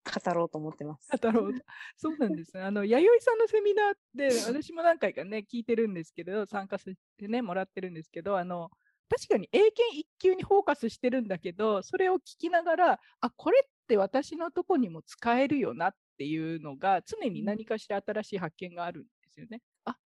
[0.03, 1.09] 語ろうと思ってます。
[1.17, 1.63] 語ろうと。
[1.95, 2.63] そうなんですね。
[2.63, 8.71] あの、弥生さんのセミナーって、私も何回かね、聞いてるんですけど、参加させてね、もらってるんですけど、あの、
[9.09, 19.61] 確かに英検1級にフォーカスしてるんだけど、それを聞きながら、あ、これって私のとこにも使えるよなっていうのが、常に何かしら新しい発見があるんですよね。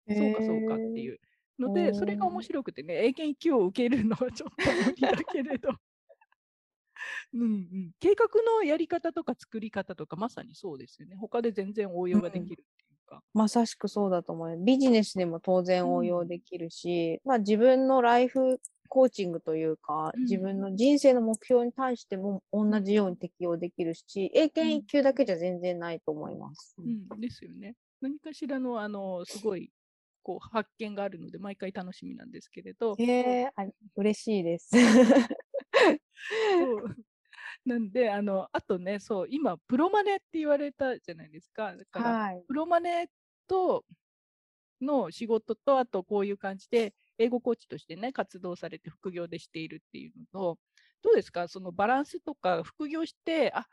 [0.08, 1.18] あ、そうかそうかっていう。
[1.58, 5.70] ので、それが面白くてね、英検1級を受けるのはちょっと無理だけれど。
[7.32, 11.16] うんうん、計画のやり方とか作り方とかまさにそうですよね。
[11.16, 13.22] 他で全然応用ができるっていうか。
[13.32, 14.64] まさしくそうだと思います。
[14.64, 26.74] ビジネスでも当然応用できるし、まあ自分のライフコーチングというか、うん自分の人生の目標に対しても同じように適用できるし、英検1級だけじゃ全然ないと思います。
[26.78, 27.74] うん、ですよね。
[28.00, 29.70] 何かしらの、あの、すごい、
[30.22, 32.94] こう、発見があるので、毎回楽しみなんですけれど。
[32.98, 33.64] へえ、あ
[33.96, 34.70] 嬉しいです。
[37.64, 41.76] なんで、あの、あとね、そう、今、プロマネって言われたじゃないですか。
[41.76, 42.44] だから、はい。
[42.46, 43.10] プロマネ
[43.46, 43.84] と
[44.80, 50.58] の仕事と、あとこういう感じで、英語コーチとしてね、活動されて副業でしているっていうのと、
[51.02, 51.48] どうですか？
[51.48, 53.66] そのバランスとか、副業して、あ、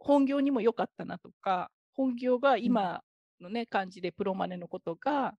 [0.00, 3.02] 本業にも良かったなとか、本業が今
[3.40, 5.34] のね、感じでプロマネのことが、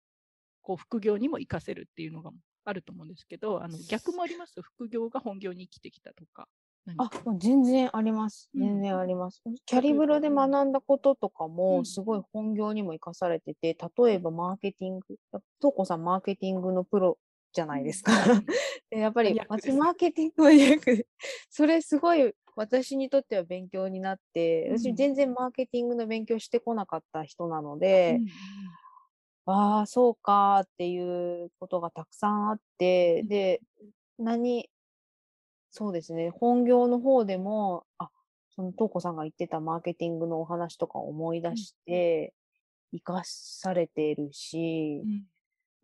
[0.62, 2.32] こう、副業にも活かせるっていうのが
[2.66, 4.62] あると思うんですけど、あの、逆もあります？
[4.62, 6.48] 副業が本業に生きてきたとか。
[6.86, 8.50] 何あか、もう全然あります。
[8.54, 9.42] うん全然あります。
[9.66, 15.06] キャリブロで学んだこととかうんも、すごい本業にも活かされてて、例えばマーケティング、
[15.60, 17.18] トーコさんマーケティングのプロ
[17.54, 18.12] じゃないですか。
[18.92, 21.08] やっぱりマーケティングマニアックで
[21.50, 28.28] それすごい私にとっては勉強になって、うん私全然マーケティングの勉強してこなかった人なのうでん、
[29.46, 33.28] ああ、そうかっていうことがたくさんあって、うん。
[33.30, 33.62] で、
[34.18, 34.70] 何、
[35.72, 38.10] そうですね、本業の方でも、あ、
[38.50, 42.34] その、とうこさんが言ってたマーケティングのお話とかを思い出して、
[42.92, 45.26] 活かされているしう、ん。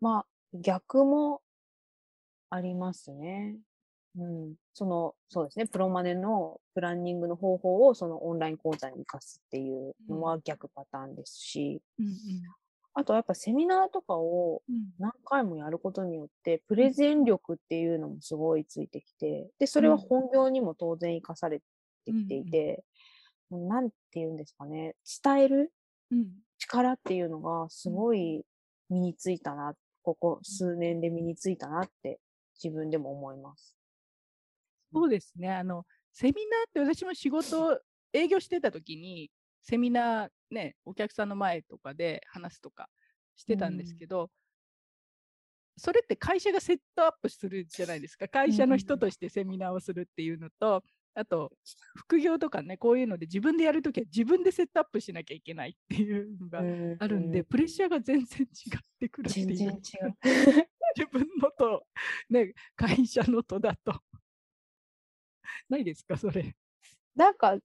[0.00, 1.40] まあ、逆も
[2.50, 3.56] ありますね。
[4.18, 4.54] うん。
[4.72, 12.06] その、そうですね、プロマネのプランニングの方法をそのオンライン講座に活かすっていうのは逆パターンですし、うん
[12.98, 14.74] あとはやっぱセミナーとかをうん。
[14.76, 20.00] うん何回もやることによって、プレゼン力っていうのもすごいついてきて、で、それはうん。
[20.00, 21.64] 本業にも当然活かされて
[22.12, 22.84] きてうんうんいて、
[23.50, 25.72] なんて言うんですかね、伝える
[26.10, 26.28] うん。
[26.58, 28.46] 力っていうのがすごい
[28.88, 32.18] 身についたな、ここ数年で身についたなって
[32.62, 33.75] 自分でも思います。
[34.92, 35.52] そうですね。
[35.52, 37.80] あの、セミナーって私も仕事、
[38.12, 39.30] 営業してた時に、
[39.62, 42.88] セミナーね、お客さんの前とかで話すとか
[43.34, 44.30] してたんですけど、
[45.76, 48.28] それって会社がセットアップするじゃないですか。
[48.28, 50.82] 会社の人としてセミナーをするっていうのと、
[51.14, 51.50] あと、
[51.96, 56.60] 副業とかね、こういうので自分でやるときは自分でセットアップしなきゃいけないっていうのが
[56.98, 59.46] あるんで、うプレッシャーが全然違ってくるっていう。
[59.46, 60.16] 全然違う。
[60.96, 61.86] 自分のと、
[62.30, 64.00] ね、会社のとだと。
[65.70, 66.54] ないですか、 それ。
[67.14, 67.60] なんか違う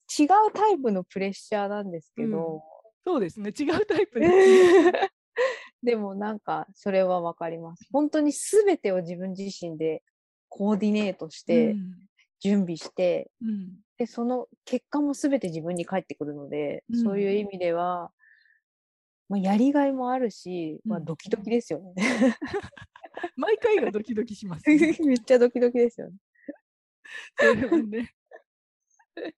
[0.53, 2.63] タイプのプレッシャーなんですけど、
[3.05, 5.11] そうですね、違うタイプですね。
[5.83, 7.87] でもなんかそれはわかります。
[7.91, 10.03] 本当に全てを自分自身で
[10.47, 11.75] コーディネートして、
[12.39, 13.69] 準備して、うんうん
[14.01, 18.11] で、その結果も全て自分に返ってくるので、うんそういう意味では、
[19.29, 22.35] まあ、やりがいもあるし、まあ、うんドキドキですよね。
[23.37, 24.97] 毎回がドキドキします、ね。
[25.05, 26.15] めっちゃドキドキですよね。
[27.89, 28.13] ね。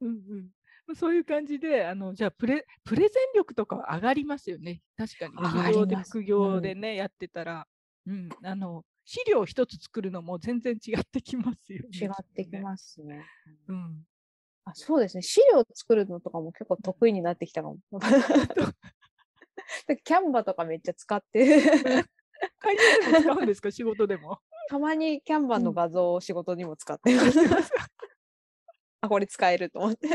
[0.00, 0.48] うんうん
[0.86, 4.80] まあそういう感じで、あのじゃあプレ、プレゼン力とかは上がりますよね。
[4.96, 5.34] 確かに。
[5.34, 7.68] 上が副業で副業でね、やってたら、
[8.06, 11.88] うん、あの、資料一つ作るのも全然違ってきますよね。
[11.98, 13.22] 違ってきますね。
[13.44, 13.72] す。
[13.72, 14.06] うん。
[14.64, 15.22] あそうですね。
[15.22, 17.78] 資料作るのとかも結構得意になってきたかも。
[19.86, 21.62] でキャンバとかめっちゃ使って、
[22.58, 23.70] 会社でも使うんですか？
[23.70, 24.40] 仕事でも。
[24.68, 27.38] たまにキャンバのうん画像を仕事にも使ってます。
[29.00, 30.08] あ、これ使えると思って。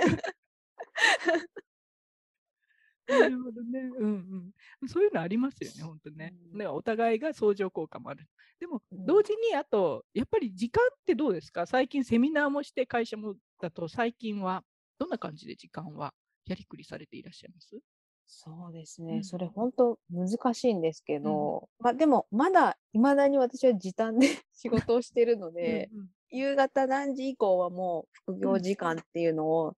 [3.08, 3.80] なるほどね。
[4.00, 4.88] うんうん。
[4.88, 6.34] そういうのありますよね、本当ね。
[6.54, 8.28] うんねお互いが相乗効果もある。
[8.60, 11.66] でも、うん同時に、あと、やっぱり時間ってどうですか？
[11.66, 14.64] 最近セミナーもして会社もだと、最近は
[15.00, 16.14] どんな感じで時間は
[16.46, 17.80] やりくりされていらっしゃいます？
[18.28, 19.18] そうですね。
[19.18, 19.24] うん。
[19.24, 26.10] それ本当難しいんですけど、まあでもまだ未だに私は時短で 仕事をしてるので、うんうん。
[26.30, 29.76] 夕方何時以降はもう副業時間っていうのを、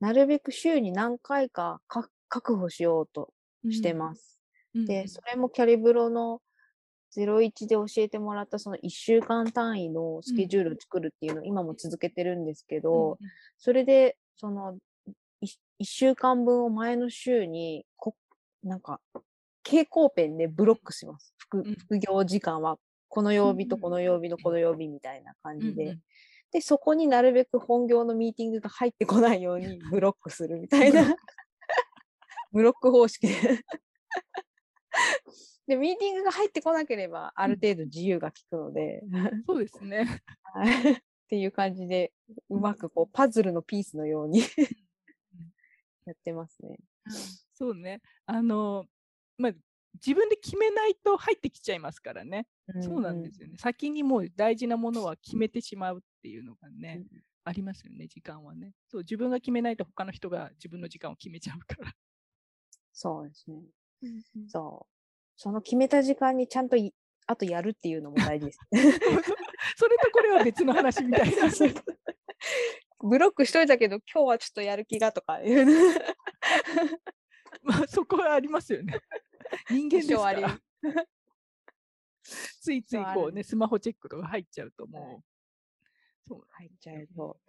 [0.00, 3.32] なるべく週に何回かか確保しようと
[3.70, 4.40] してます。
[4.74, 6.40] うんで、それもキャリブロの
[7.16, 13.16] 01で教えてもらったその1週間単位のスケジュールを作るっていうのを今も続けてるんですけど、うんうん。
[13.58, 14.78] それで、その、
[15.78, 18.14] い一週間分を前の週に、こ、
[18.62, 19.00] なんか、
[19.64, 21.34] 蛍光ペンでブロックします。
[21.38, 25.82] 副うん副業時間は、この曜日とうんこの曜日のこの曜日みたいな感じで。
[25.84, 26.02] うんうん
[26.50, 31.02] で、そこになるべく本業のミーティングが入ってこないようにブロックするみたいな。
[32.52, 33.34] ブロック方式で。
[35.66, 39.02] で、ミーティングが入ってこなければ、ある程度自由が利くので、
[39.46, 40.22] そうですね。
[40.42, 42.14] はいっていう感じで、
[42.48, 44.40] うまくこう、パズルのピースのように
[46.08, 46.78] やってますね。
[47.54, 48.00] そうね。
[48.26, 48.86] あの、
[49.36, 49.52] まあ、
[49.94, 52.46] 自分で決めないと入ってきちゃいますからね。
[52.80, 53.56] そうなんですよね。
[53.58, 57.04] 先にもう大事なものは決めてしまうっていうのがね、
[57.44, 58.74] ありますよね、時間はね。
[58.88, 61.92] そう、自分が決めないと他の人が自分の時間を決めちゃうから。
[62.92, 63.62] そうですね。
[64.44, 64.98] そそう。
[65.36, 66.92] その決めた時間にちゃんとい、
[67.26, 68.58] あとやるっていうのも大事です。
[69.76, 71.48] それとこれは別の話みたいな。
[73.00, 75.72] ブロックしといたけど、今日はちょっとやる気がとかいうの。
[77.62, 79.00] まあ、そこはありますよね。
[79.70, 80.60] 人間ですから。
[82.60, 86.28] ついついこうね、スマホチェックとか入っちゃうとはいもう。
[86.28, 87.40] そう入っちゃうと。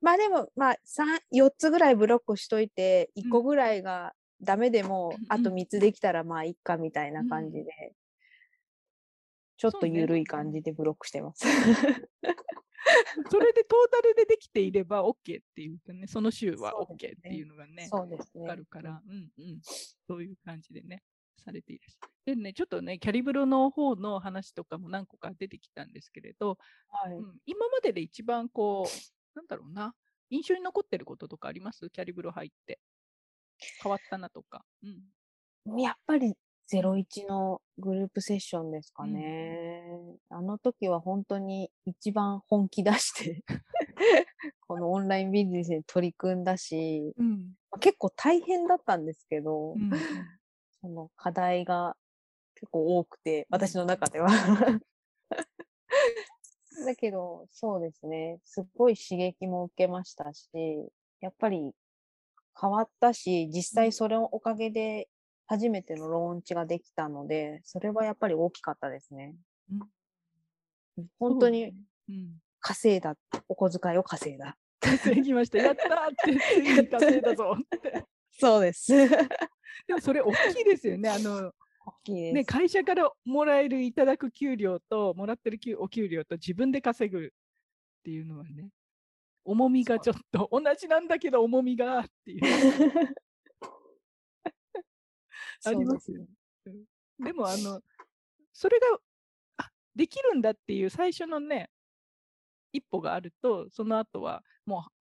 [0.00, 7.94] まあでも、まあ、三4つぐらいブロックしといて、1個ぐらいがダメでも、うんあと3つできたらまあいっかみたいな感じで、
[9.56, 11.44] ちょっと緩い感じでブロックしてます。
[13.30, 18.48] それでトータルでできていれば OK っていうかね、その週は OK っていうのがね、そうですね。
[18.48, 19.60] あるから、うんうん、
[20.06, 21.02] そういう感じでね、
[21.38, 22.12] されていらっしゃる。
[22.26, 29.94] でね、ちょっとね、キャリブロの方の話とかも何個か出てきたんですけれど、はいうん、今までで一番こう、なんだろうな、
[30.30, 31.88] 印象に残ってることとかあります？
[31.90, 32.80] キャリブロ入って。
[33.82, 34.64] 変わったなとか。
[34.82, 35.80] うん。
[35.80, 36.34] やっぱり
[36.72, 39.82] 01のグループセッションですかね。
[40.30, 43.44] あの時は本当に一番本気出して、
[44.66, 47.54] このオンラインビジネスに取り組んだし、うん。
[47.70, 49.90] まあ結構大変だったんですけど、うん、
[50.80, 51.96] その課題が
[52.56, 54.28] 結構多くて、私の中では。
[56.84, 58.40] だけど、そうですね。
[58.44, 60.48] すっごい刺激も受けましたし、
[61.20, 61.72] やっぱり
[62.60, 65.08] 変わったし、実際それのおかげで
[65.46, 69.34] 初めてのローンチができたので、それはやっぱり大きかったですね。
[69.70, 69.80] うん
[71.18, 71.74] 本当に
[72.08, 72.40] うん。
[72.60, 73.14] 稼いだ、
[73.48, 74.56] お小遣いを稼いだ。
[74.80, 75.58] 稼ぎました。
[75.58, 78.04] やったーって、 ついに稼いだぞって。
[78.32, 78.92] そうです。
[79.86, 81.08] でもそれ大きいですよね。
[81.08, 81.52] あの、
[81.84, 82.32] 大きい。
[82.32, 87.30] ね、会社からもらえるいただく給料と、もらってる給お給料と自分で稼ぐっ
[88.02, 88.70] ていうのはね、
[89.44, 92.40] 重みがちょっと同じなんだけど重みがっていう。
[95.64, 96.26] ありますよ
[96.64, 96.74] そう
[97.18, 97.80] ででも、あの、
[98.52, 98.86] それが、
[99.58, 101.70] あできるんだっていう最初のね、
[102.72, 104.92] 一歩があると、その後は、もう、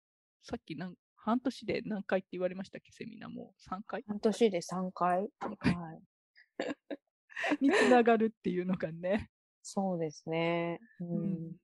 [0.44, 5.28] さっきなん半年で何回って言われましたっけ、セミナーもう3回半年で3回。
[5.58, 6.02] 回はい。
[7.62, 9.30] につながるっていうのがね。
[9.62, 10.80] そうですね。
[11.00, 11.60] ううんん。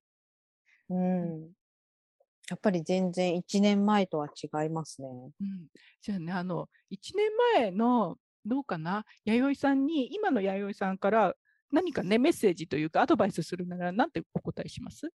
[0.89, 1.53] うん。
[2.49, 5.07] やっぱり全然1年前とは違いますね。
[5.39, 5.68] うん、
[6.01, 11.36] じゃあね、あの、1年前の、どうかな、弥生さんに、今の弥生さんから
[11.72, 15.10] 何かね、メッセージというか、アドバイスするなら、なんてお答えします？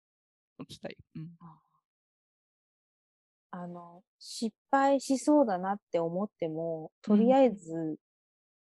[0.59, 0.97] お伝え。
[1.15, 1.37] うん。
[3.51, 7.97] あの、失敗しそうだなって思っても、とりうんあえず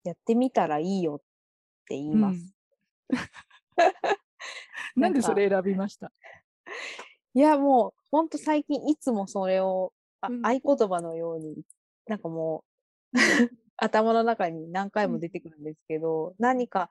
[0.05, 2.55] やってみたらいいよって言います。
[4.97, 5.23] なんでなんか。
[5.23, 6.13] それ選びました？
[7.35, 10.51] いや、もう、ほんと最近いつもそれを、あうん。
[10.53, 11.63] 合言葉のように、
[12.07, 12.69] なんかもう、
[13.77, 16.91] 頭の中に何回も出てくるんですけど、何か、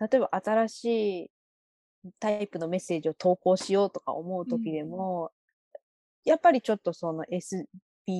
[0.00, 0.84] 例えば新し
[1.24, 1.30] い
[2.20, 5.32] タイプのメッセージを投稿しようとか思う時でも、
[6.24, 7.66] やっぱりちょっとその SB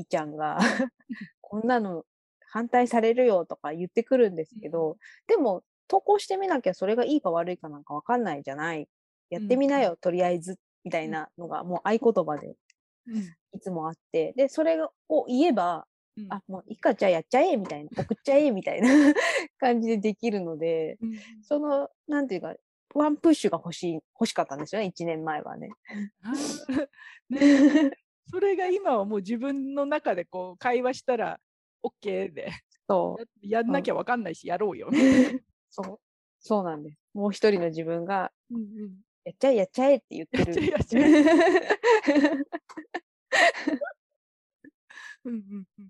[0.09, 0.59] ちゃんが
[1.41, 2.05] こんなの
[2.51, 8.89] 反対されるよとか言ってくるんですけど、でも投稿してみなきゃそれがいいか悪いかなんかわかんないじゃない。
[9.31, 12.57] やってみなよ、とりあえず、みたいなのがもう合言葉で
[13.07, 13.23] うん。
[13.55, 15.87] いつもあって、で、それを言えば、
[16.19, 18.89] うんあ、もういいか、じゃあやっちゃえ、みたいな、送っちゃえ、みたいな
[19.59, 22.55] 感じでできるので、うんその、なんていうか、
[22.95, 25.71] ワンプッシュが欲しい、欲しかったんですよね、1年前はね。
[27.29, 27.39] ね
[28.31, 31.41] それが今はもう自分の中でこう会話したら
[31.83, 32.51] OK で
[32.87, 34.91] そう、ややんなきゃわかんないしやろうよ。
[35.71, 36.01] そう、
[36.41, 36.99] そうなんです。
[37.15, 40.67] もう一人の自分が、うんうんやっちゃえ、やっちゃえって言ってる。
[40.71, 42.33] やっちゃえやっちゃ
[45.25, 45.89] うんうんうん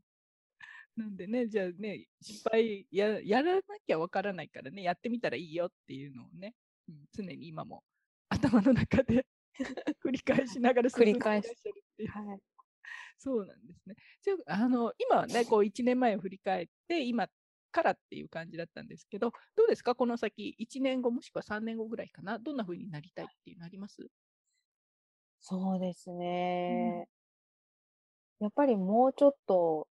[0.98, 6.54] なんでね、じゃあね、失敗ややらなきゃわからないからね、やってみたらいいよっていうのをね、
[6.88, 7.84] うん、常に今も
[8.28, 9.26] 頭の中で
[10.04, 11.56] 繰り返しながら繰り返しゃる
[11.92, 12.40] っていうはい。
[13.18, 13.96] そうなんですね。
[14.22, 17.28] じゃあ、あの、今はね、こう1年前を振り返って、今
[17.72, 19.94] からっていう感じだったんですけど、どうですか？
[19.94, 24.08] この先、1年後もしくは3年後ぐらいかなどんな風になりたいっていうのあります？
[25.40, 27.08] そうですね。
[28.40, 29.88] やっぱりもうちょっと、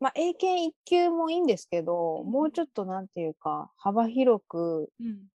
[0.00, 5.28] まあ、英検一級もいいんですけど、うんもうちょっとなんていうか、幅広くうん。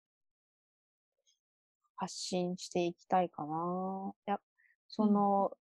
[1.97, 4.11] 発信していきたいかな。
[4.27, 4.39] いや、
[4.87, 5.13] そうん。
[5.13, 5.51] の、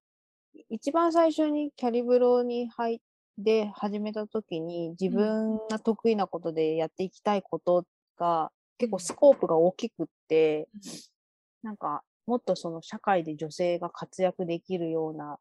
[0.69, 2.99] 一番最初にキャリブロに入っ
[3.43, 7.85] て始めた時に、自分が得意なことでやっていきたいこと
[8.17, 10.67] が、結構スコープが大きくって、
[11.63, 15.37] なんか、もっとその社会で女性が活躍できるような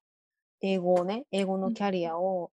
[0.60, 2.52] 英語をね、英語のキャリアを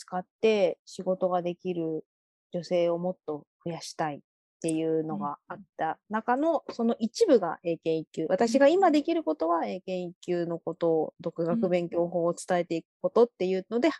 [0.00, 2.06] 使って仕事ができる
[2.54, 4.20] 女性をもっと増やしたいっ
[4.62, 8.26] ていうのがあった中の、その一部が英検一級。
[8.30, 13.90] 私が今できることは英検一級のことを、独学勉強法を伝えていくことっていうので、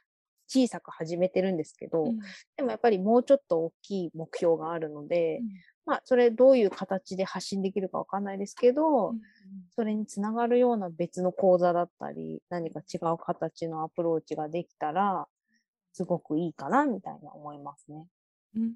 [0.48, 2.18] 小さく始めてるんですけど、うん。
[2.57, 5.48] でもやっぱりもうちょっと大きい目標があるので、うん。
[5.84, 9.20] まあ、それどういう形で発信できるかわかんないですけど、うん。
[9.76, 15.26] それにつながるような別の講座だったり、何か違う形のアプローチができたら、
[15.93, 18.07] すごくいいかな、みたいな思いますね。
[18.57, 18.74] うん。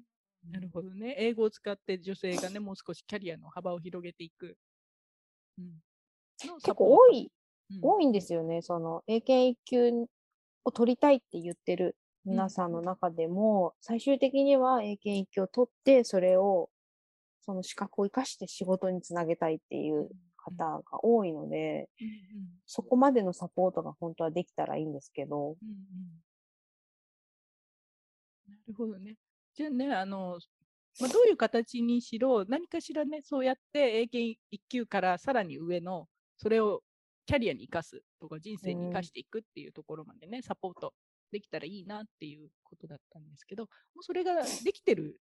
[0.51, 1.15] なるほどね。
[1.17, 4.57] 英語を使って女性がね、もう少しキャリアの幅を広げていく。
[5.57, 5.81] うん、
[6.37, 7.31] 結構多い、
[7.71, 7.79] うん。
[7.81, 8.61] 多いんですよね。
[8.61, 10.07] その、英検一級
[10.63, 11.95] を取りたいって言ってる
[12.25, 16.69] 皆さんの中でも、最終的には英検一級を取って、それを、
[17.41, 22.07] その資格を生かして仕事につなげたいっていう方が多いので、うん。
[22.07, 22.15] うん。
[22.65, 26.25] そこまでのサポートが本当はできたらいいんですけど、うんうん
[28.47, 29.15] なるほどね。
[29.53, 30.39] じゃあね、あの、
[30.99, 36.81] まあ、どういう形にしろ、何かしらね、そうやって英検1級からさらに上の、それを
[37.25, 40.93] キャリアに生かすとか、人生に生かしていくっていうところまでね、サポート
[41.31, 43.69] できたらいいなっていうことだったんですけど、も
[44.01, 45.19] うそれができてる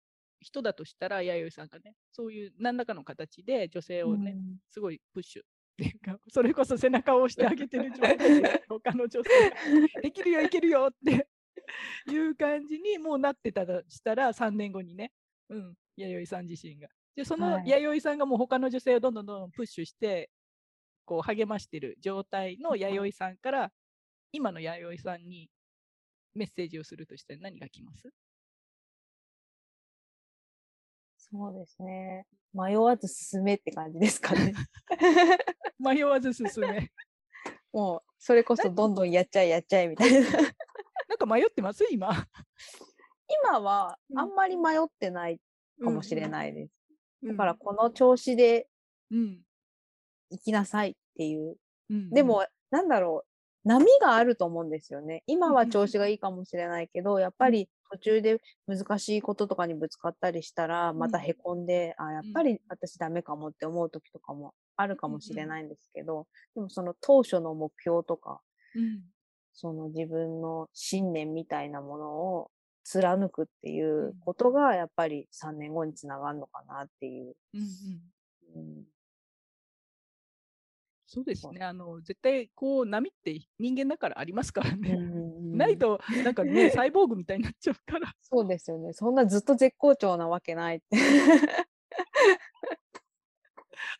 [0.40, 5.44] 人だとしたら、弥生さんがね、そういう何らかの形で女性をね、うんすごいプッシュっ
[5.76, 9.50] ていうか、それこそ背中を押してあげてる状態で、 他の女性
[9.94, 11.28] ができるよ、いけるよって
[12.12, 15.12] いう感じにもうなってたとしたら、3年後にね、
[15.48, 16.88] うん、弥生さん自身が。
[17.14, 20.30] で、そのはい弥生さんがもう他の女性をどんどんどんどんプッシュして、
[21.04, 23.72] こう励ましてる状態の弥生さんから、
[24.32, 25.50] 今の弥生さんに
[26.34, 28.10] メッセージをするとしたら何が来ます？
[31.16, 32.26] そうですね。
[32.52, 34.54] 迷わず進めって感じですかね。
[35.78, 36.90] 迷わず進め。
[37.72, 40.28] もう、それこそどんどんやっちゃえやっちゃえみたいな。
[41.28, 41.84] か迷ってます？
[41.90, 42.26] 今。
[43.48, 45.40] 今はうんあんまり迷ってない
[45.82, 46.28] かもしれい。
[46.28, 46.70] ないです。
[47.22, 48.68] うんだから、この調子で
[49.10, 49.40] うん。
[50.30, 51.56] 行きなさいっていう。
[51.90, 53.28] うんで、も、なんだろう。
[53.68, 55.24] 波があると思うんですよね。
[55.26, 68.40] 今うんうんは調子がいいかもしれないけど、やっぱり途中で難しいこととかにぶつかったりしたら、またうんへこんで、あ、やっぱうんり私ダメかもって思う時とかもあるかもしれうんうんないんですけど、でもその当初の目標とか、
[68.76, 69.02] うん
[69.56, 72.50] その自分の信念みたいなものを
[72.84, 77.34] 貫くっていううんことがやっぱり3年後につながるのかなっていう。
[77.54, 77.66] うんうん
[78.54, 78.84] うん、
[81.06, 81.64] そうですね。
[81.64, 84.90] あの、絶対、こう、波って人間だからありますからね。
[84.92, 88.14] うんないと、なんかね、サイボーグみたいになっちゃうから。
[88.22, 88.92] そうですよね。
[88.92, 90.96] そんなずっと絶好調なわけないって。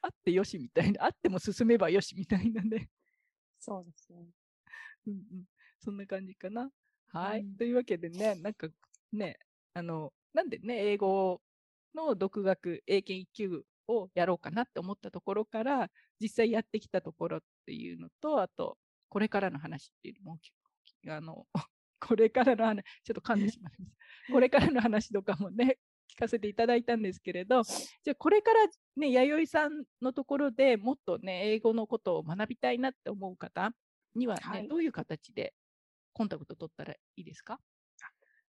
[0.02, 1.06] あってよしみたいな。
[1.06, 2.88] あっても進めばよしみたいなね。
[3.58, 4.26] そうですね。
[5.06, 5.44] うんうん。
[5.78, 6.70] そんな感じかな。
[7.08, 7.40] はい。
[7.40, 8.68] うんというわけでね、なんか
[9.12, 9.38] ね、
[9.74, 11.40] あの、なんでね、英語
[11.94, 15.88] の独学、英検1級をやろうかなって思ったところから
[16.20, 18.76] 実際やってきたところっていうのとあと
[19.08, 20.38] これからの話っていうのも
[21.08, 21.46] あの
[22.00, 23.92] これからの話ちょっと噛んでしまいまし
[24.26, 25.78] たこれからの話とかもね
[26.08, 33.72] 聞かせていただいたんですけれどじゃあこれからね弥生さんのところでもっとね英語のことを学びたいなって思う方
[34.16, 35.54] にはね、はい、どういう形で
[36.12, 37.60] コンタクト取ったらいいですか？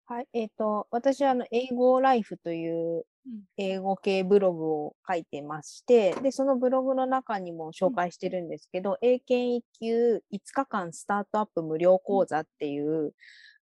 [0.09, 3.05] はい、えっ、ー、と、私はあの、英語ライフという
[3.57, 13.15] 英語系ブログを書いてまして、で、そのブログの中にも紹介してるんですけど、うん、英検1級5日間スタートアップ無料講座っていう、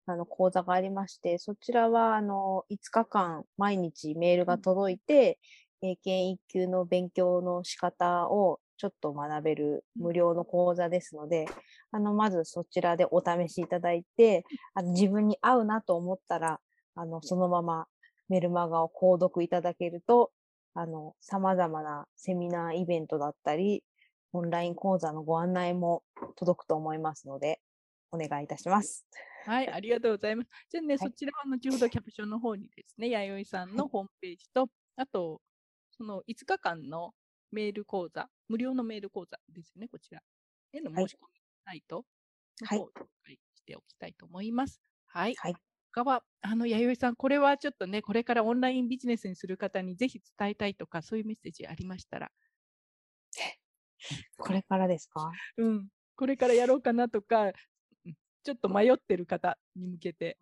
[0.06, 5.38] あの講座がありまして、そちらはあの5日間毎日メールが届いて、
[5.80, 11.46] 英検1級の勉強の仕方をちょっと学べる無料の講座ですので、
[11.92, 14.44] あの、まずそちらでお試しいただいて、
[14.74, 16.60] あの自分に合うなと思ったら、
[16.94, 17.86] あの、そのまま
[18.28, 20.32] メルマガを購読いただけると、
[20.74, 23.84] あの、様々なセミナーイベントだったり、
[24.32, 26.02] オンライン講座のご案内も
[26.36, 27.60] 届くと思いますので、
[28.10, 29.06] お願いいたします。
[29.46, 30.48] はい、ありがとうございます。
[30.70, 35.40] じゃあね、はい、そちらは後ほどキャプションの方にですね、弥生さんのホームページと、あと、
[35.96, 37.12] その5日間の
[37.54, 40.22] メール講座、無料のメール講座ですよね、こちら。
[40.72, 42.04] への申し込みサイト
[42.60, 44.82] の方を紹介しておきたいと思います。
[45.06, 45.34] はい。
[45.36, 45.54] はい、
[45.94, 52.30] 他は、あの、弥生さん、これはちょっとね、これからオンラインビジネスにする方にぜひ伝えたいとか、そういうメッセージありましたら。
[54.36, 55.30] これからですか？
[55.56, 55.88] うん。
[56.16, 57.52] これからやろうかなとか、
[58.42, 60.38] ちょっと迷ってる方に向けて。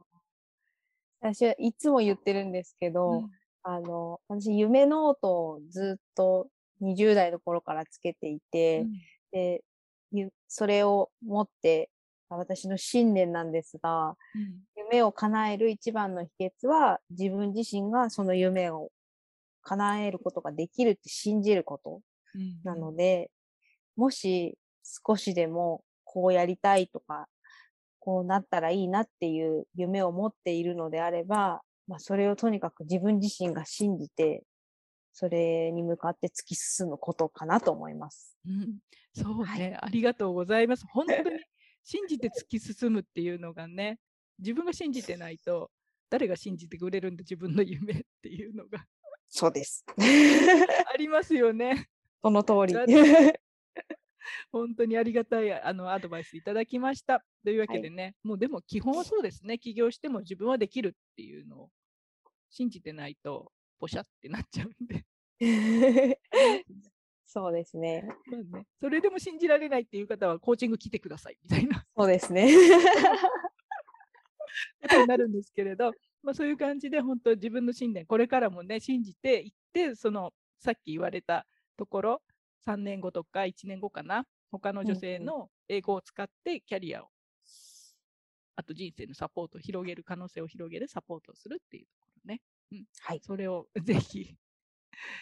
[1.20, 3.30] 私はいつも言ってるんですけど、うん、
[3.62, 6.48] あの、私、夢ノートをずっと
[6.82, 8.92] 20代の頃からつけていて、うん、
[9.32, 9.62] で、
[10.48, 11.90] それを持って、
[12.28, 14.60] 私の信念なんですが、うん、
[14.90, 18.90] 夢を叶える一番の秘訣は、自分自身がその夢を
[19.62, 22.00] 叶えることができるって信じること
[22.64, 23.30] なので、
[23.96, 24.58] うん、もし
[25.06, 27.28] 少しでもこうやりたいとか、
[27.98, 34.42] こうなったらいいなっていう夢を持っているのであれば、まあ、それをとにかく自分自身が信じて
[35.12, 38.36] それに向かって突き進むことかなと思います。
[38.46, 38.78] うん、
[39.14, 40.86] そうね、はい、ありがとうございます。
[40.88, 41.40] 本当に
[41.84, 43.98] 信じて突き進むっていうのがね、
[44.38, 45.70] 自分が信じてないと、
[46.10, 48.84] 誰が信じてくれるんだ、自分の夢っていうのが。
[49.28, 49.84] そうです。
[49.96, 51.88] ありますよね。
[52.22, 52.74] その通り。
[54.52, 57.24] 本当にありがたいあのアドバイスいただきました。
[57.44, 61.70] というわけでね、はい、もうでも基本はそうですね、起業しても自分はできるっていうのを
[62.50, 63.52] 信じてないと、
[63.82, 65.04] ポシャってなっちゃうんで。
[67.26, 68.06] そうですね。
[68.30, 68.66] まあ ね。
[68.80, 71.84] それでも信じられないっていう方はコーチング来てくださいみたいな。
[71.96, 72.46] そうですね。
[74.82, 81.44] ことになるんですけれど、まあ、そういう感じで本当自分の信念これからもね信じていってそのさっき言われた
[81.76, 82.22] ところ
[82.64, 87.08] 3年後とか1年後かな他の女性の英語を使ってキャリアを、
[88.54, 92.42] あと人生のサポートを広げる可能性を広げるサポートをするっていうところね。
[92.72, 94.34] うん、はい、それをぜひ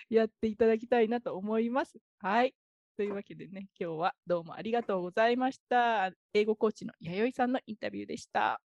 [0.09, 1.99] やっていただきたいなと思います。
[2.19, 2.55] はい。
[2.97, 6.11] というわけでね、今日はどうもありがとうございました。
[6.35, 8.53] 英語コーチの弥生さんのインタビューでした。
[8.53, 8.61] あ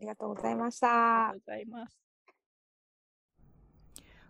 [0.00, 1.28] りがとうございました。
[1.28, 1.98] ありがとうございます。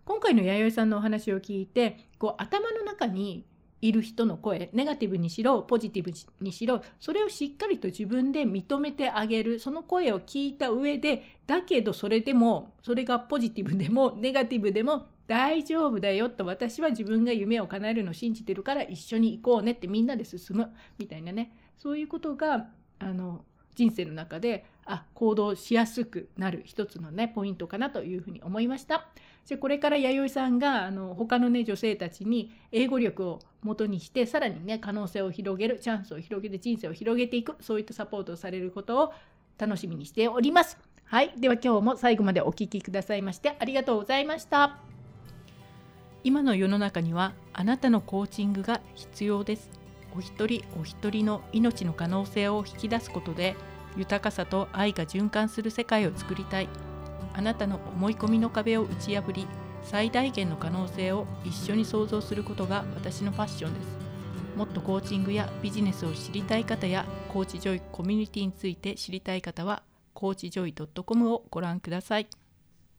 [0.05, 3.47] 今回の弥生さんのお話を聞いて、こう頭の中に
[3.83, 9.59] いる人の声ネガティブにしろポジティブにしろそれをしっかりと自分で認めてあげる。
[9.59, 20.69] その声を聞いた上でだけどそれでもそれがポジティブでもネガティブでも大丈夫だよと私は自分が夢を叶えるのを信じてるから一緒に行こうねってみんなで進む。
[20.97, 21.57] みたいなね。
[21.77, 22.69] そういうことが
[22.99, 23.43] あの
[23.75, 29.09] 人生の中であ行動しやすくなる一つのねポイントかなというふうに思いました。
[29.45, 39.13] じゃこれから弥生さんがあの他のね女性たちに英語力を元にしてさらにね可能性を広げるチャンスを広げて人生を広げていくそういったサポートをされることを
[39.57, 40.77] 楽しみにしております。
[41.05, 44.77] はい、では今日も最後までお聴きくださいましてありがとうございました。
[46.23, 49.69] 今の世の中にはあなたのコーチングが必要です。
[50.15, 53.55] お一人お一人の命の可能性を引き出すことで
[53.97, 56.69] 豊かさと愛が循環する世界を作りたい。
[57.33, 59.47] あなたの思い込みの壁を打ち破り
[59.83, 64.03] 最大限の可能性を一緒に創造することが私のファッションです
[64.55, 72.27] もっとコーチングやビジネスを知りたい方やコーチジョイコミュニティについて知りたい方はコーチジョイ .com をご覧ください。